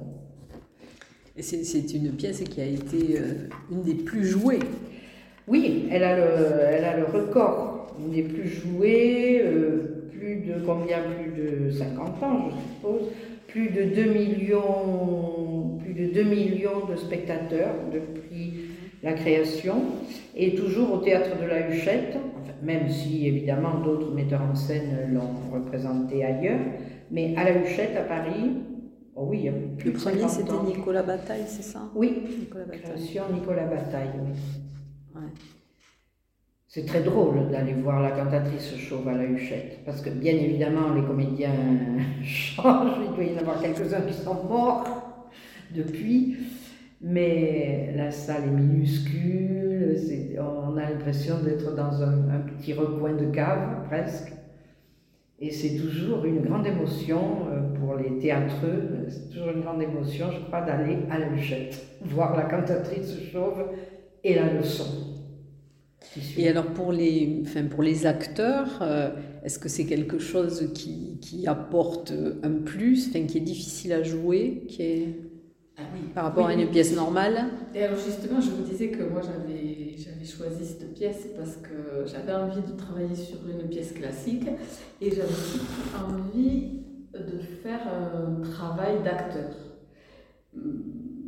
C'est 1.39 1.95
une 1.95 2.13
pièce 2.13 2.43
qui 2.45 2.61
a 2.61 2.65
été 2.65 3.19
euh, 3.19 3.49
une 3.71 3.83
des 3.83 3.95
plus 3.95 4.25
jouées. 4.25 4.61
Oui, 5.47 5.87
elle 5.91 6.03
a 6.03 6.17
le, 6.17 6.45
elle 6.71 6.85
a 6.85 6.97
le 6.97 7.05
record. 7.05 7.95
Une 7.99 8.11
des 8.11 8.23
plus 8.23 8.49
jouées, 8.49 9.43
euh, 9.45 10.09
plus 10.11 10.37
de 10.37 10.65
combien? 10.65 10.99
Plus 11.03 11.43
de 11.43 11.71
50 11.71 12.23
ans, 12.23 12.49
je 12.51 12.75
suppose. 12.75 13.09
Plus 13.49 13.69
de 13.71 13.95
2 13.95 14.13
millions, 14.13 15.79
plus 15.83 15.95
de 15.95 16.13
2 16.13 16.23
millions 16.23 16.87
de 16.91 16.97
spectateurs 16.97 17.75
depuis 17.93 18.66
la 19.03 19.13
création. 19.13 19.83
Et 20.35 20.55
toujours 20.55 20.93
au 20.93 20.99
théâtre 20.99 21.41
de 21.41 21.47
la 21.47 21.71
Huchette, 21.71 22.19
même 22.63 22.89
si 22.91 23.27
évidemment 23.27 23.81
d'autres 23.81 24.13
metteurs 24.13 24.43
en 24.43 24.55
scène 24.55 25.13
l'ont 25.13 25.53
représenté 25.53 26.25
ailleurs. 26.25 26.61
Mais 27.11 27.35
à 27.37 27.45
la 27.45 27.63
Huchette, 27.63 27.97
à 27.97 28.03
Paris, 28.03 28.53
oh 29.15 29.27
oui, 29.29 29.39
il 29.41 29.45
y 29.45 29.49
a 29.49 29.53
plus 29.79 29.91
Le 29.91 29.93
de 29.93 29.99
premier, 29.99 30.21
50 30.21 30.31
c'était. 30.31 30.77
Nicolas 30.77 31.03
Bataille, 31.03 31.45
c'est 31.47 31.63
ça? 31.63 31.83
Oui, 31.95 32.23
Nicolas 32.39 32.65
Bataille. 32.65 32.83
création 32.83 33.23
Nicolas 33.33 33.67
Bataille, 33.67 34.11
oui. 34.25 34.33
Ouais. 35.15 35.29
C'est 36.69 36.85
très 36.85 37.01
drôle 37.01 37.49
d'aller 37.51 37.73
voir 37.73 38.03
la 38.03 38.11
cantatrice 38.11 38.77
chauve 38.77 39.09
à 39.09 39.15
la 39.15 39.25
Huchette, 39.25 39.81
parce 39.87 40.03
que 40.03 40.11
bien 40.11 40.35
évidemment 40.35 40.93
les 40.95 41.03
comédiens 41.03 41.55
changent, 42.23 42.99
il 43.09 43.15
doit 43.15 43.25
y 43.25 43.35
en 43.35 43.39
avoir 43.39 43.63
quelques-uns 43.63 44.03
qui 44.03 44.13
sont 44.13 44.45
morts 44.45 44.85
depuis, 45.75 46.37
mais 47.01 47.93
la 47.97 48.11
salle 48.11 48.45
est 48.45 48.51
minuscule, 48.51 49.97
on 50.39 50.77
a 50.77 50.91
l'impression 50.91 51.37
d'être 51.43 51.75
dans 51.75 52.03
un, 52.03 52.41
petit 52.59 52.73
recoin 52.73 53.15
de 53.15 53.27
cave 53.27 53.87
presque, 53.89 54.33
et 55.39 55.51
c'est 55.51 55.77
toujours 55.77 56.25
une 56.25 56.41
grande 56.41 56.67
émotion 56.67 57.47
euh, 57.51 57.79
pour 57.79 57.97
les 57.97 58.19
théâtreux, 58.19 59.07
c'est 59.09 59.31
toujours 59.31 59.51
une 59.51 59.61
grande 59.61 59.83
émotion, 59.83 60.31
je 60.33 60.41
crois, 60.47 60.63
d'aller 60.63 60.99
à 61.11 61.19
la 61.19 61.29
Huchette, 61.29 61.99
voir 62.05 62.37
la 62.37 62.45
cantatrice 62.45 63.19
chauve 63.31 63.67
et 64.25 64.35
la 64.35 64.55
leçon. 64.55 65.17
Et 66.39 66.49
alors 66.49 66.67
pour 66.67 66.93
les, 66.93 67.43
enfin 67.43 67.65
pour 67.65 67.83
les 67.83 68.07
acteurs, 68.07 68.79
euh, 68.81 69.11
est-ce 69.45 69.59
que 69.59 69.69
c'est 69.69 69.85
quelque 69.85 70.19
chose 70.19 70.73
qui, 70.73 71.19
qui 71.21 71.47
apporte 71.47 72.13
un 72.43 72.53
plus, 72.53 73.09
enfin, 73.11 73.27
qui 73.27 73.39
est 73.39 73.43
difficile 73.43 73.93
à 73.93 74.03
jouer, 74.03 74.63
qui 74.69 74.83
est 74.83 75.09
Ah 75.79 75.83
oui. 75.95 76.09
par 76.15 76.25
rapport 76.25 76.47
Oui, 76.47 76.53
à 76.53 76.55
une 76.55 76.61
oui. 76.61 76.67
pièce 76.67 76.95
normale 76.97 77.47
Et 77.75 77.83
alors 77.83 77.99
justement, 77.99 78.41
je 78.41 78.51
vous 78.51 78.63
disais 78.63 78.89
que 78.89 79.03
moi 79.05 79.21
j'avais 79.23 79.95
j'avais 79.99 80.25
choisi 80.25 80.65
cette 80.65 80.95
pièce 80.95 81.29
parce 81.37 81.57
que 81.57 82.07
j'avais 82.07 82.33
envie 82.33 82.61
de 82.63 82.77
travailler 82.77 83.15
sur 83.15 83.39
une 83.49 83.69
pièce 83.69 83.93
classique 83.93 84.47
et 85.01 85.11
j'avais 85.11 85.29
surtout 85.33 86.05
envie 86.05 86.81
de 87.15 87.39
faire 87.63 87.81
un 87.89 88.41
travail 88.43 89.03
d'acteur. 89.05 89.51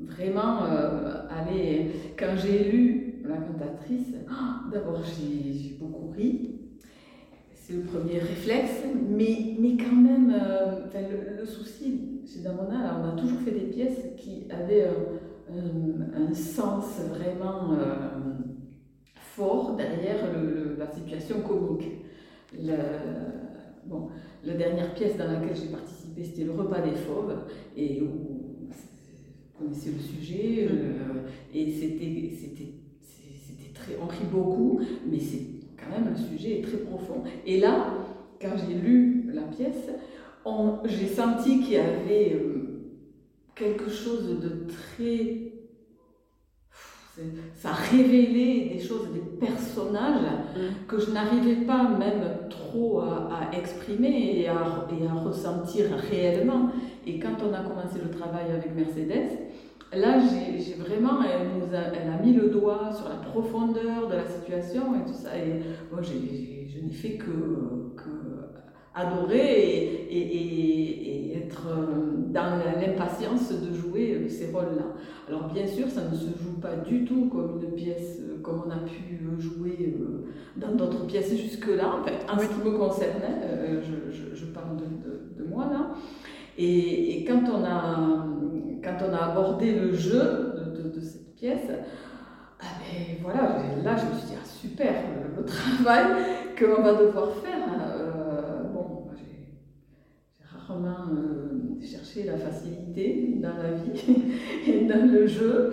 Vraiment, 0.07 0.65
euh, 0.65 1.27
aller, 1.31 1.91
quand 2.19 2.35
j'ai 2.37 2.71
lu 2.71 3.05
La 3.29 3.37
cantatrice, 3.37 4.15
ah, 4.31 4.63
d'abord 4.73 5.03
j'ai 5.05 5.53
j'ai 5.53 5.77
beaucoup 5.79 6.09
ri. 6.17 6.58
C'est 7.69 7.75
le 7.75 7.81
premier 7.83 8.19
réflexe, 8.19 8.83
mais, 9.11 9.55
mais 9.61 9.77
quand 9.77 9.95
même, 9.95 10.33
euh, 10.35 10.87
enfin, 10.87 11.01
le, 11.03 11.39
le 11.43 11.45
souci 11.47 12.23
chez 12.27 12.41
Damona, 12.41 12.99
on 12.99 13.09
a 13.11 13.21
toujours 13.21 13.41
fait 13.41 13.51
des 13.51 13.67
pièces 13.67 14.07
qui 14.17 14.45
avaient 14.49 14.87
un, 14.87 15.55
un- 15.55 16.31
un 16.31 16.33
sens 16.33 16.99
vraiment 17.11 17.75
euh, 17.75 18.39
fort 19.15 19.77
derrière 19.77 20.17
le- 20.33 20.49
le- 20.71 20.77
la 20.79 20.91
situation 20.91 21.43
comique. 21.43 21.89
Le- 22.55 22.73
bon, 23.87 24.09
la 24.47 24.55
dernière 24.55 24.95
pièce 24.95 25.19
dans 25.19 25.27
laquelle 25.31 25.55
j'ai 25.55 25.69
participé, 25.69 26.25
c'était 26.25 26.45
le 26.45 26.53
repas 26.53 26.81
des 26.81 26.93
fauves, 26.97 27.37
et 27.77 28.01
où 28.01 28.07
vous 28.07 28.69
connaissez 29.59 29.91
le 29.91 29.99
sujet, 29.99 30.69
euh, 30.71 31.29
et 31.55 31.71
c'était, 31.71 32.31
c'était, 32.35 32.73
c'était 33.47 33.75
très, 33.75 33.93
on 34.03 34.07
rit 34.07 34.25
beaucoup, 34.33 34.81
mais 35.07 35.21
c'est 35.21 35.58
quand 35.89 36.01
même 36.01 36.15
le 36.15 36.17
sujet 36.17 36.59
est 36.59 36.63
très 36.63 36.79
profond. 36.79 37.23
Et 37.47 37.61
là, 37.61 37.95
quand 38.41 38.53
j'ai 38.57 38.75
lu 38.75 39.31
la 39.33 39.43
pièce, 39.43 39.91
j'ai 40.85 41.07
senti 41.07 41.61
qu'il 41.61 41.73
y 41.73 41.77
avait 41.77 42.35
euh, 42.35 42.95
quelque 43.55 43.91
chose 43.91 44.41
de 44.41 44.67
très 44.67 45.49
ça 47.57 47.71
révélait 47.73 48.73
des 48.73 48.81
choses, 48.81 49.09
des 49.13 49.45
personnages 49.45 50.23
mm. 50.55 50.87
que 50.87 51.01
je 51.01 51.11
n'arrivais 51.11 51.67
pas 51.67 51.89
même 51.89 52.49
trop 52.49 53.01
à, 53.01 53.51
exprimer 53.53 54.41
et 54.41 54.49
à, 54.49 54.87
et 54.93 55.07
à, 55.07 55.15
ressentir 55.15 55.87
réellement. 56.11 56.71
Et 57.07 57.19
quand 57.19 57.37
on 57.43 57.53
a 57.53 57.61
commencé 57.61 57.99
le 58.03 58.11
travail 58.11 58.53
avec 58.53 58.75
Mercedes, 58.75 59.37
là, 59.93 60.21
j'ai 60.21 60.75
vraiment, 60.75 61.21
elle, 61.23 61.49
nous 61.59 61.75
a, 61.75 61.81
elle 61.95 62.13
a 62.13 62.23
mis 62.23 62.33
le 62.33 62.51
doigt 62.51 62.91
sur 62.93 63.09
la 63.09 63.17
profondeur 63.17 64.09
de 64.09 64.17
la 64.17 64.27
situation 64.27 64.95
et 64.95 65.07
tout 65.07 65.17
ça. 65.17 65.37
Et 65.37 65.63
moi, 65.93 66.03
je 66.03 66.15
n'ai 66.15 66.93
fait 66.93 67.17
que, 67.17 67.27
que 67.97 68.29
adorer 68.99 70.07
et, 70.11 70.19
et, 70.19 71.37
être 71.37 71.67
euh, 71.69 72.33
dans 72.33 72.59
l'impatience 72.81 73.53
de 73.53 73.73
jouer 73.73 74.15
euh, 74.15 74.29
ces 74.29 74.51
rôles-là. 74.51 74.87
Alors 75.29 75.53
bien 75.53 75.67
sûr, 75.67 75.89
ça 75.89 76.03
ne 76.11 76.17
se 76.17 76.27
joue 76.27 76.59
pas 76.61 76.77
du 76.77 77.05
tout 77.05 77.27
comme 77.27 77.61
une 77.63 77.75
pièce 77.75 78.19
euh, 78.21 78.41
comme 78.43 78.63
on 78.67 78.71
a 78.71 78.79
pu 78.79 79.21
jouer 79.39 79.97
dans 80.57 80.75
d'autres 80.75 81.07
pièces 81.07 81.35
jusque-là. 81.37 82.01
En 82.01 82.05
fait, 82.05 82.27
en 82.31 82.39
ce 82.39 82.47
qui 82.47 82.69
me 82.69 82.77
concernait, 82.77 83.83
je, 83.83 84.35
je, 84.35 84.45
parle 84.47 84.77
de, 84.77 85.43
de, 85.43 85.49
moi 85.49 85.67
là. 85.71 85.91
Et, 86.59 87.25
quand, 87.27 87.43
on 87.51 87.65
a, 87.65 88.27
quand 88.83 89.07
on 89.09 89.15
a 89.15 89.31
abordé 89.31 89.73
le 89.73 89.93
jeu 89.95 90.55
de, 90.75 90.89
de 90.89 91.01
cette 91.01 91.35
pièce, 91.37 91.71
ah 92.61 92.65
ben 92.81 93.23
voilà, 93.23 93.63
là 93.85 93.97
je 93.97 94.13
me 94.13 94.19
suis 94.19 94.29
dit, 94.29 94.35
ah, 94.37 94.45
super, 94.45 94.93
le, 95.37 95.45
travail 95.45 96.07
qu'on 96.59 96.83
va 96.83 96.95
devoir 96.95 97.33
faire. 97.37 97.59
Hein, 97.69 97.93
euh, 101.17 101.85
chercher 101.85 102.25
la 102.25 102.37
facilité 102.37 103.35
dans 103.37 103.57
la 103.57 103.73
vie, 103.73 104.03
et 104.67 104.85
dans 104.87 105.11
le 105.11 105.27
jeu, 105.27 105.73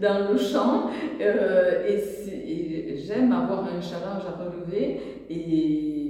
dans 0.00 0.30
le 0.30 0.38
chant. 0.38 0.90
Euh, 1.20 1.86
et, 1.88 2.96
j'aime 2.96 3.32
avoir 3.32 3.64
un 3.64 3.80
challenge 3.80 4.22
à 4.26 4.44
relever 4.44 5.00
et, 5.28 6.03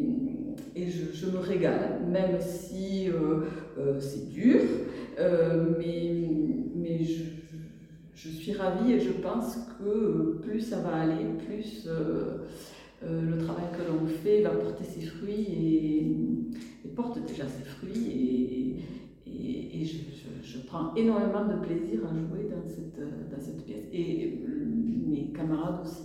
et 0.75 0.89
je, 0.91 1.27
me 1.27 1.39
régale, 1.39 2.01
même 2.11 2.41
si 2.41 3.09
euh, 3.11 4.01
c'est 4.01 4.29
dur. 4.31 4.61
mais 5.79 6.25
mais 6.75 7.05
je, 7.05 7.25
je, 8.15 8.29
suis 8.29 8.53
ravie 8.53 8.93
et 8.93 9.01
je 9.01 9.13
pense 9.13 9.57
que 9.79 10.39
plus 10.43 10.61
ça 10.61 10.81
va 10.81 10.97
aller, 10.97 11.25
plus 11.47 11.87
euh, 11.87 12.39
le 13.03 13.39
travail 13.39 13.67
que 13.73 13.91
l'on 13.91 14.07
fait 14.07 14.43
va 14.43 14.51
porter 14.51 14.85
ses 14.85 15.07
fruits 15.07 15.47
et, 15.51 16.91
porte 16.95 17.19
déjà 17.27 17.45
ses 17.49 17.65
fruits 17.65 18.79
et, 19.27 19.81
et, 19.81 19.85
je, 19.85 19.97
je, 20.43 20.59
prends 20.59 20.95
énormément 20.95 21.45
de 21.45 21.59
plaisir 21.67 22.03
à 22.05 22.15
jouer 22.15 22.49
dans 22.49 22.69
cette, 22.69 23.01
dans 23.01 23.41
cette 23.41 23.65
pièce 23.65 23.87
et 23.93 24.39
mes 25.09 25.33
camarades 25.33 25.81
aussi. 25.85 26.05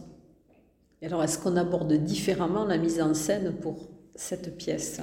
alors, 1.03 1.23
est-ce 1.23 1.37
qu'on 1.37 1.55
aborde 1.57 1.93
différemment 1.93 2.65
la 2.65 2.79
mise 2.79 2.99
en 3.01 3.13
scène 3.13 3.53
pour 3.61 3.87
cette 4.19 4.57
pièce 4.57 4.99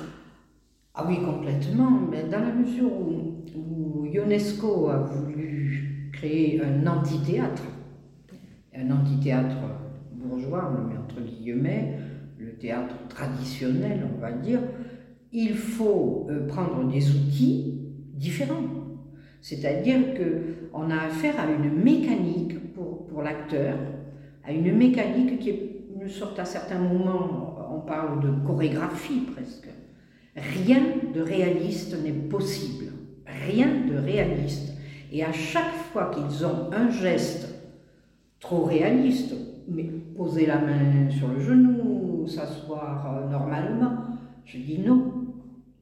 Ah 0.95 1.07
oui, 1.09 1.17
complètement. 1.25 1.91
Mais 2.11 2.25
dans 2.25 2.41
la 2.41 2.53
mesure 2.53 2.93
où, 2.93 3.43
où 3.57 4.05
UNESCO 4.05 4.89
a 4.91 4.99
voulu 4.99 6.11
créer 6.13 6.61
un 6.63 6.87
amphithéâtre, 6.87 7.63
un 8.77 8.91
amphithéâtre 8.91 9.57
bourgeois, 10.13 10.71
le 10.91 10.99
entre 10.99 11.23
guillemets, 11.23 11.99
le 12.39 12.53
théâtre 12.53 12.95
traditionnel, 13.09 14.07
on 14.15 14.21
va 14.21 14.33
dire, 14.33 14.61
il 15.33 15.55
faut 15.55 16.27
euh, 16.29 16.47
prendre 16.47 16.87
des 16.87 17.11
outils 17.11 17.81
différents. 18.15 18.65
C'est-à-dire 19.41 19.99
qu'on 20.15 20.91
a 20.91 21.07
affaire 21.07 21.41
à 21.41 21.51
une 21.51 21.83
mécanique 21.83 22.75
pour, 22.75 23.07
pour 23.07 23.23
l'acteur, 23.23 23.79
à 24.45 24.53
une 24.53 24.77
mécanique 24.77 25.39
qui 25.39 25.51
est 25.51 25.77
une 25.99 26.09
sorte, 26.09 26.39
à 26.39 26.45
certains 26.45 26.79
moments, 26.79 27.46
on 27.77 27.81
parle 27.81 28.21
de 28.21 28.31
chorégraphie 28.47 29.27
presque. 29.33 29.69
Rien 30.35 30.81
de 31.15 31.21
réaliste 31.21 31.97
n'est 32.03 32.13
possible. 32.13 32.93
Rien 33.47 33.69
de 33.89 33.97
réaliste. 33.97 34.75
Et 35.13 35.25
à 35.25 35.33
chaque 35.33 35.75
fois 35.93 36.11
qu'ils 36.11 36.45
ont 36.45 36.71
un 36.73 36.91
geste 36.91 37.49
trop 38.41 38.65
réaliste, 38.65 39.35
mais 39.69 39.85
poser 40.17 40.47
la 40.47 40.59
main 40.59 41.11
sur 41.11 41.29
le 41.29 41.41
genou, 41.41 42.27
s'asseoir 42.27 43.15
euh, 43.15 43.31
normalement. 43.31 43.93
Je 44.45 44.59
dis 44.59 44.79
non, 44.79 45.13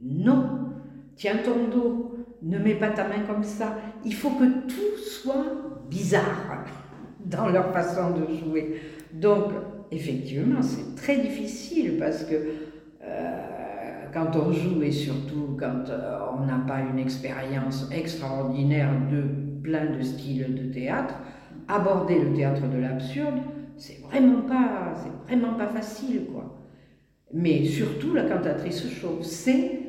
non, 0.00 0.70
tiens 1.16 1.36
ton 1.44 1.68
dos, 1.68 2.16
ne 2.42 2.58
mets 2.58 2.74
pas 2.74 2.90
ta 2.90 3.08
main 3.08 3.24
comme 3.26 3.42
ça. 3.42 3.76
Il 4.04 4.14
faut 4.14 4.30
que 4.30 4.66
tout 4.66 4.98
soit 4.98 5.46
bizarre 5.90 6.64
dans 7.24 7.48
leur 7.48 7.72
façon 7.72 8.10
de 8.10 8.32
jouer. 8.34 8.80
Donc, 9.12 9.52
effectivement, 9.94 10.62
c'est 10.62 10.94
très 10.94 11.18
difficile 11.18 11.96
parce 11.98 12.24
que 12.24 12.34
euh, 13.02 13.54
quand 14.12 14.36
on 14.36 14.52
joue 14.52 14.82
et 14.82 14.92
surtout 14.92 15.56
quand 15.58 15.90
euh, 15.90 16.18
on 16.38 16.46
n'a 16.46 16.58
pas 16.66 16.80
une 16.80 16.98
expérience 16.98 17.88
extraordinaire 17.92 18.90
de 19.10 19.22
plein 19.62 19.86
de 19.86 20.02
styles 20.02 20.54
de 20.54 20.72
théâtre, 20.72 21.14
aborder 21.68 22.18
le 22.20 22.32
théâtre 22.32 22.68
de 22.68 22.78
l'absurde, 22.78 23.40
c'est 23.76 24.00
vraiment 24.02 24.42
pas, 24.42 24.94
c'est 24.94 25.34
vraiment 25.34 25.54
pas 25.54 25.66
facile, 25.66 26.26
quoi. 26.32 26.60
Mais 27.32 27.64
surtout, 27.64 28.14
la 28.14 28.24
cantatrice 28.24 28.88
chauve, 28.90 29.22
c'est 29.22 29.80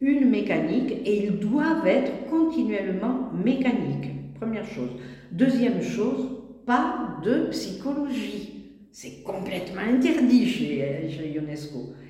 une 0.00 0.28
mécanique 0.28 0.92
et 1.04 1.26
ils 1.26 1.38
doivent 1.38 1.86
être 1.86 2.26
continuellement 2.28 3.30
mécaniques. 3.32 4.34
Première 4.34 4.66
chose. 4.66 4.90
Deuxième 5.30 5.82
chose, 5.82 6.28
pas 6.66 7.20
de 7.24 7.46
psychologie. 7.50 8.57
C'est 8.90 9.22
complètement 9.22 9.82
interdit 9.82 10.46
chez, 10.46 11.08
chez. 11.08 11.40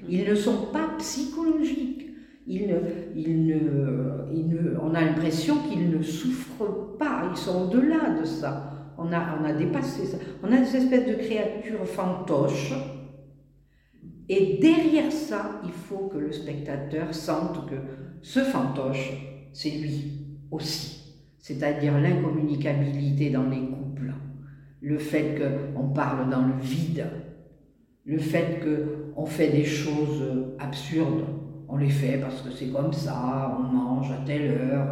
Ils 0.08 0.24
ne 0.24 0.34
sont 0.34 0.66
pas 0.72 0.90
psychologiques. 0.98 2.06
Ils 2.46 2.66
ne, 2.66 2.78
ils 3.14 3.46
ne, 3.46 3.58
ils 4.32 4.48
ne, 4.48 4.78
on 4.80 4.94
a 4.94 5.02
l'impression 5.02 5.56
qu'ils 5.68 5.90
ne 5.90 6.02
souffrent 6.02 6.96
pas. 6.98 7.28
Ils 7.30 7.36
sont 7.36 7.66
au-delà 7.66 8.18
de 8.18 8.24
ça. 8.24 8.72
On 8.96 9.12
a, 9.12 9.38
on 9.38 9.44
a 9.44 9.52
dépassé 9.52 10.06
ça. 10.06 10.16
On 10.42 10.50
a 10.50 10.58
des 10.58 10.76
espèces 10.76 11.06
de 11.06 11.14
créatures 11.14 11.86
fantoches. 11.86 12.72
Et 14.30 14.58
derrière 14.60 15.12
ça, 15.12 15.60
il 15.64 15.72
faut 15.72 16.08
que 16.08 16.18
le 16.18 16.32
spectateur 16.32 17.14
sente 17.14 17.68
que 17.68 17.76
ce 18.22 18.40
fantoche, 18.40 19.12
c'est 19.52 19.70
lui 19.70 20.12
aussi. 20.50 21.16
C'est-à-dire 21.38 21.98
l'incommunicabilité 21.98 23.30
dans 23.30 23.48
les 23.48 23.60
couples, 23.60 24.12
le 24.80 24.98
fait 24.98 25.38
qu'on 25.74 25.88
parle 25.88 26.30
dans 26.30 26.42
le 26.42 26.54
vide, 26.60 27.06
le 28.04 28.18
fait 28.18 28.60
qu'on 28.60 29.26
fait 29.26 29.48
des 29.48 29.64
choses 29.64 30.24
absurdes. 30.58 31.24
On 31.68 31.76
les 31.76 31.90
fait 31.90 32.18
parce 32.18 32.40
que 32.40 32.50
c'est 32.50 32.68
comme 32.68 32.92
ça, 32.92 33.54
on 33.58 33.62
mange 33.62 34.10
à 34.10 34.24
telle 34.24 34.50
heure, 34.50 34.86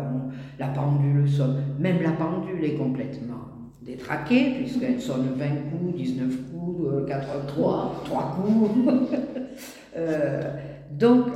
la 0.59 0.68
pendule 0.68 1.27
sonne. 1.29 1.57
Même 1.79 2.03
la 2.03 2.12
pendule 2.12 2.62
est 2.62 2.75
complètement 2.75 3.46
détraquée, 3.81 4.57
puisqu'elle 4.59 5.01
sonne 5.01 5.29
20 5.37 5.46
coups, 5.70 5.96
19 5.96 6.37
coups, 6.51 7.07
4, 7.09 7.46
3, 7.46 8.03
3 8.05 8.37
coups. 8.37 8.70
euh, 9.96 10.42
donc, 10.90 11.29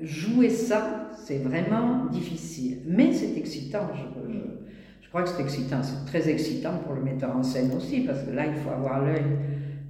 jouer 0.00 0.48
ça, 0.48 1.10
c'est 1.24 1.38
vraiment 1.38 2.06
difficile. 2.06 2.78
Mais 2.86 3.12
c'est 3.12 3.36
excitant, 3.36 3.88
je, 3.94 4.02
crois 5.10 5.22
que 5.24 5.28
c'est 5.28 5.42
excitant. 5.42 5.82
C'est 5.82 6.06
très 6.06 6.28
excitant 6.30 6.78
pour 6.84 6.94
le 6.94 7.02
metteur 7.02 7.36
en 7.36 7.42
scène 7.42 7.72
aussi, 7.76 8.00
parce 8.00 8.22
que 8.22 8.30
là, 8.30 8.46
il 8.46 8.54
faut 8.54 8.70
avoir 8.70 9.04
l'œil 9.04 9.24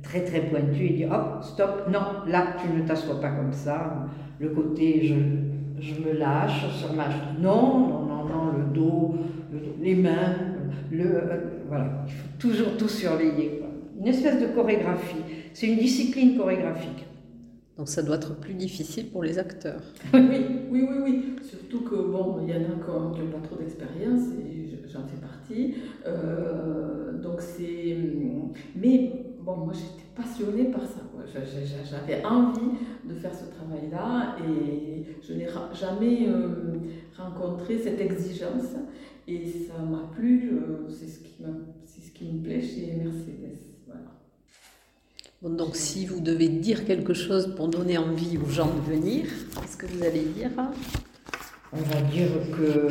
très 0.02 0.24
très 0.24 0.40
pointu 0.40 0.86
et 0.86 0.90
dire 0.90 1.12
hop, 1.12 1.44
stop, 1.44 1.88
non, 1.90 2.00
là, 2.26 2.56
tu 2.60 2.68
ne 2.76 2.86
t'assois 2.86 3.20
pas 3.20 3.30
comme 3.30 3.52
ça. 3.52 4.06
Le 4.38 4.48
côté, 4.48 5.06
je, 5.06 5.14
je 5.82 6.00
me 6.00 6.18
lâche 6.18 6.66
sur 6.74 6.92
ma. 6.94 7.08
Non, 7.38 7.78
non, 7.78 8.06
non, 8.06 8.24
non, 8.24 8.52
le 8.58 8.74
dos, 8.74 9.14
le 9.52 9.58
dos 9.60 9.76
les 9.80 9.94
mains, 9.94 10.36
le. 10.90 11.04
Euh, 11.04 11.36
voilà, 11.68 12.04
il 12.06 12.12
faut 12.12 12.28
toujours 12.38 12.76
tout 12.76 12.88
surveiller. 12.88 13.62
Une 13.98 14.08
espèce 14.08 14.40
de 14.40 14.46
chorégraphie. 14.46 15.22
C'est 15.52 15.68
une 15.68 15.78
discipline 15.78 16.38
chorégraphique. 16.38 17.06
Donc 17.76 17.88
ça 17.88 18.02
doit 18.02 18.16
être 18.16 18.38
plus 18.40 18.54
difficile 18.54 19.10
pour 19.10 19.22
les 19.22 19.38
acteurs. 19.38 19.82
oui, 20.14 20.20
oui, 20.70 20.88
oui, 20.88 20.96
oui. 21.02 21.24
Surtout 21.42 21.82
que, 21.82 21.94
bon, 21.94 22.38
il 22.42 22.50
y 22.50 22.52
en 22.52 22.62
a 22.62 23.14
qui 23.14 23.20
n'ont 23.20 23.30
pas 23.30 23.46
trop 23.46 23.56
d'expérience, 23.56 24.22
et 24.38 24.60
j'en 24.92 25.06
fais 25.06 25.20
partie. 25.20 25.74
Euh, 26.06 27.20
donc 27.20 27.40
c'est... 27.40 27.96
Mais 28.76 29.12
bon, 29.40 29.56
moi 29.56 29.72
j'étais 29.72 30.08
passionnée 30.14 30.64
par 30.64 30.82
ça. 30.82 31.00
J'avais 31.32 32.24
envie 32.24 32.72
de 33.04 33.14
faire 33.14 33.32
ce 33.34 33.44
travail-là 33.54 34.36
et 34.40 35.04
je 35.22 35.32
n'ai 35.34 35.46
jamais 35.74 36.28
euh, 36.28 36.78
rencontré 37.16 37.78
cette 37.78 38.00
exigence 38.00 38.74
et 39.28 39.46
ça 39.46 39.80
m'a 39.82 40.10
plu, 40.14 40.50
euh, 40.52 40.88
c'est 40.88 41.06
ce, 41.06 41.20
qui 41.20 41.36
ce 41.86 42.10
qui 42.10 42.24
me 42.24 42.42
plaît 42.42 42.60
chez 42.60 42.94
Mercedes. 42.96 43.58
Voilà. 43.86 44.00
Bon, 45.42 45.50
donc 45.50 45.76
si 45.76 46.06
vous 46.06 46.20
devez 46.20 46.48
dire 46.48 46.84
quelque 46.84 47.14
chose 47.14 47.54
pour 47.54 47.68
donner 47.68 47.96
envie 47.98 48.38
aux 48.38 48.48
gens 48.48 48.70
de 48.74 48.92
venir, 48.92 49.26
qu'est-ce 49.54 49.76
que 49.76 49.86
vous 49.86 50.02
allez 50.02 50.24
dire? 50.24 50.50
On 51.72 51.76
va 51.76 52.00
dire 52.02 52.28
que 52.56 52.88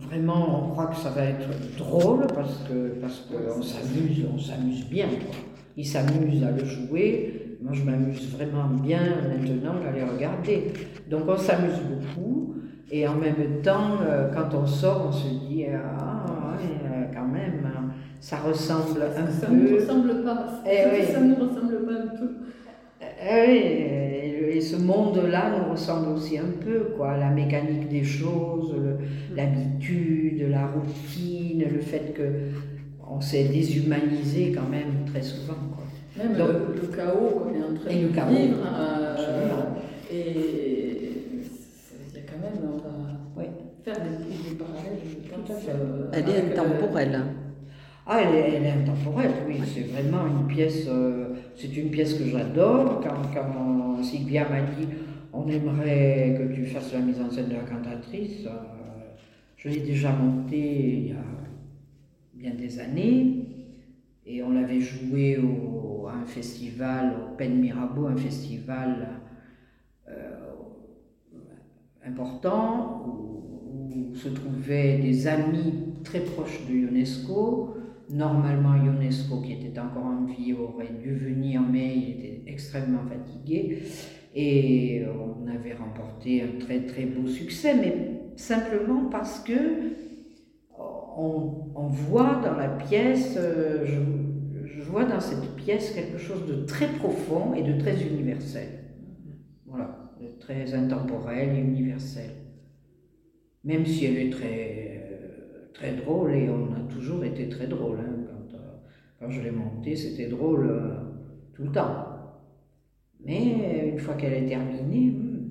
vraiment 0.00 0.64
on 0.64 0.70
croit 0.70 0.86
que 0.86 0.96
ça 0.96 1.10
va 1.10 1.24
être 1.24 1.48
drôle 1.76 2.26
parce 2.34 2.64
que 2.68 3.00
parce 3.00 3.20
qu'on 3.20 3.62
s'amuse, 3.62 4.24
on 4.32 4.38
s'amuse 4.38 4.86
bien. 4.88 5.06
Ils 5.76 5.86
s'amusent 5.86 6.42
à 6.44 6.50
le 6.50 6.64
jouer. 6.64 7.56
Moi 7.62 7.72
je 7.74 7.82
m'amuse 7.82 8.32
vraiment 8.34 8.68
bien 8.82 9.00
maintenant 9.28 9.74
à 9.86 9.92
les 9.92 10.04
regarder. 10.04 10.72
Donc 11.08 11.22
on 11.28 11.36
s'amuse 11.36 11.80
beaucoup 11.88 12.54
et 12.90 13.06
en 13.06 13.14
même 13.14 13.62
temps 13.62 13.98
euh, 14.02 14.30
quand 14.32 14.54
on 14.54 14.66
sort 14.66 15.06
on 15.08 15.12
se 15.12 15.28
dit 15.28 15.66
ah 15.66 16.56
ouais, 16.56 17.10
quand 17.14 17.28
même 17.28 17.70
ça 18.20 18.36
ressemble 18.36 19.02
un 19.02 19.22
peu. 19.22 19.30
Ça 19.32 19.48
ne 19.50 19.74
ressemble 19.74 20.22
pas. 20.22 20.46
Eh 20.66 21.04
ça 21.04 21.20
ne 21.20 21.34
ressemble 21.34 21.86
pas 21.86 21.92
un 21.92 22.16
peu. 22.16 22.30
Eh 23.22 23.46
oui, 23.46 24.56
et 24.56 24.60
ce 24.60 24.76
monde-là 24.76 25.52
nous 25.58 25.72
ressemble 25.72 26.08
aussi 26.16 26.38
un 26.38 26.52
peu, 26.60 26.92
quoi. 26.96 27.16
La 27.16 27.30
mécanique 27.30 27.88
des 27.88 28.04
choses, 28.04 28.74
l'habitude, 29.34 30.46
la 30.50 30.66
routine, 30.66 31.64
le 31.72 31.80
fait 31.80 32.14
que 32.14 32.22
on 33.10 33.20
s'est 33.20 33.44
déshumanisé 33.44 34.52
quand 34.52 34.68
même 34.68 35.04
très 35.06 35.22
souvent, 35.22 35.54
quoi. 35.74 35.84
Même 36.16 36.36
le, 36.36 36.86
chaos 36.94 37.30
qu'on 37.30 37.54
est 37.54 37.62
en 37.62 37.74
train 37.74 37.90
de 37.90 38.36
vivre. 38.36 38.58
Euh, 38.78 39.16
et 40.12 40.24
il 42.08 42.14
y 42.14 42.18
a 42.18 42.26
quand 42.26 42.40
même, 42.40 42.70
on 42.72 42.76
va 43.38 43.44
faire 43.84 43.96
des, 43.96 44.50
des 44.50 44.56
parallèles. 44.56 44.98
Elle 46.12 46.28
est 46.28 46.52
intemporelle. 46.52 47.20
Ah, 48.06 48.18
elle 48.22 48.64
est, 48.64 48.70
intemporelle, 48.70 49.30
oui, 49.46 49.60
c'est 49.64 49.92
vraiment 49.92 50.26
une 50.26 50.46
pièce, 50.48 50.86
euh, 50.88 51.29
c'est 51.60 51.76
une 51.76 51.90
pièce 51.90 52.14
que 52.14 52.24
j'adore. 52.24 53.00
Quand, 53.02 54.02
Sylvia 54.02 54.48
m'a 54.48 54.62
dit 54.62 54.88
on 55.32 55.46
aimerait 55.48 56.36
que 56.38 56.54
tu 56.54 56.64
fasses 56.64 56.92
la 56.92 57.00
mise 57.00 57.20
en 57.20 57.30
scène 57.30 57.48
de 57.48 57.54
la 57.54 57.60
cantatrice, 57.60 58.46
euh, 58.46 58.50
je 59.56 59.68
l'ai 59.68 59.80
déjà 59.80 60.10
montée 60.10 60.92
il 60.92 61.06
y 61.08 61.12
a 61.12 61.24
bien 62.34 62.54
des 62.54 62.80
années. 62.80 63.46
Et 64.26 64.42
on 64.42 64.50
l'avait 64.50 64.80
joué 64.80 65.38
au, 65.38 66.06
à 66.06 66.14
un 66.14 66.24
festival, 66.24 67.14
au 67.14 67.36
Pen 67.36 67.60
Mirabeau, 67.60 68.06
un 68.06 68.16
festival 68.16 69.08
euh, 70.08 70.12
important 72.06 73.04
où, 73.06 74.10
où, 74.10 74.14
se 74.14 74.28
trouvaient 74.28 74.98
des 74.98 75.26
amis 75.26 75.74
très 76.04 76.20
proches 76.20 76.66
de 76.68 76.74
UNESCO 76.74 77.76
Normalement, 78.12 78.74
Ionesco, 78.74 79.40
qui 79.40 79.52
était 79.52 79.78
encore 79.78 80.04
en 80.04 80.24
vie, 80.24 80.52
aurait 80.52 80.92
dû 81.02 81.14
venir, 81.14 81.62
mais 81.62 81.96
il 81.96 82.10
était 82.10 82.42
extrêmement 82.50 83.04
fatigué. 83.08 83.82
Et 84.34 85.04
on 85.06 85.46
avait 85.48 85.74
remporté 85.74 86.42
un 86.42 86.58
très 86.58 86.86
très 86.86 87.04
beau 87.04 87.26
succès, 87.28 87.74
mais 87.74 87.94
simplement 88.36 89.06
parce 89.06 89.40
que 89.40 89.54
on, 91.16 91.88
voit 91.88 92.40
dans 92.44 92.54
la 92.54 92.68
pièce, 92.68 93.36
euh, 93.36 93.84
je, 94.64 94.82
vois 94.82 95.04
dans 95.04 95.20
cette 95.20 95.54
pièce 95.56 95.92
quelque 95.92 96.18
chose 96.18 96.46
de 96.46 96.64
très 96.64 96.86
profond 96.86 97.54
et 97.54 97.62
de 97.62 97.78
très 97.78 98.02
universel. 98.02 98.68
Voilà, 99.66 100.12
de 100.20 100.28
très 100.38 100.74
intemporel 100.74 101.56
et 101.56 101.60
universel. 101.60 102.30
Même 103.62 103.86
si 103.86 104.06
elle 104.06 104.18
est 104.18 104.30
très 104.30 104.99
très 105.72 105.92
drôle 105.92 106.34
et 106.34 106.48
on 106.48 106.72
a 106.74 106.80
toujours 106.92 107.24
été 107.24 107.48
très 107.48 107.66
drôle. 107.66 107.98
Hein. 108.00 108.26
Quand, 108.26 108.56
euh, 108.56 108.76
quand, 109.18 109.30
je 109.30 109.40
l'ai 109.40 109.50
montée, 109.50 109.96
c'était 109.96 110.28
drôle 110.28 110.68
euh, 110.70 110.94
tout 111.54 111.64
le 111.64 111.72
temps. 111.72 112.06
Mais 113.24 113.90
une 113.92 113.98
fois 113.98 114.14
qu'elle 114.14 114.32
est 114.32 114.46
terminée, 114.46 115.10
hmm, 115.10 115.50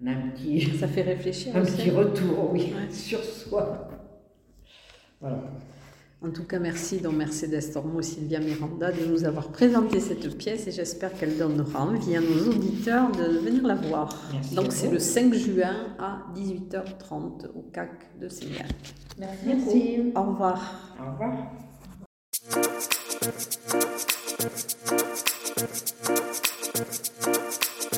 on 0.00 0.06
a 0.06 0.10
un 0.10 0.28
petit. 0.30 0.60
Ça 0.60 0.88
fait 0.88 1.02
réfléchir. 1.02 1.56
Un 1.56 1.62
petit 1.62 1.90
retour, 1.90 2.52
oui, 2.52 2.72
sur 2.90 3.22
soi. 3.22 3.88
Voilà. 5.20 5.38
En 6.24 6.30
tout 6.30 6.44
cas, 6.44 6.58
merci 6.58 7.00
donc 7.00 7.16
Mercedes 7.16 7.70
Tormo, 7.74 8.00
Sylvia 8.00 8.40
Miranda 8.40 8.90
de 8.90 9.04
nous 9.04 9.24
avoir 9.24 9.48
présenté 9.48 10.00
cette 10.00 10.38
pièce 10.38 10.66
et 10.66 10.72
j'espère 10.72 11.12
qu'elle 11.12 11.36
donnera 11.36 11.82
envie 11.82 12.16
à 12.16 12.20
nos 12.22 12.48
auditeurs 12.50 13.12
de 13.12 13.24
venir 13.40 13.66
la 13.66 13.74
voir. 13.74 14.08
donc 14.52 14.72
c'est 14.72 14.90
le 14.90 14.98
5 14.98 15.34
juin 15.34 15.88
à 15.98 16.22
18h30 16.34 17.48
au 17.54 17.60
CAC 17.70 18.18
de 18.18 18.28
Sénégal. 18.30 18.68
Merci. 19.18 19.44
merci. 19.46 20.12
Au 20.16 20.22
revoir. 20.22 20.96
Au 20.98 21.12
revoir. 21.12 21.52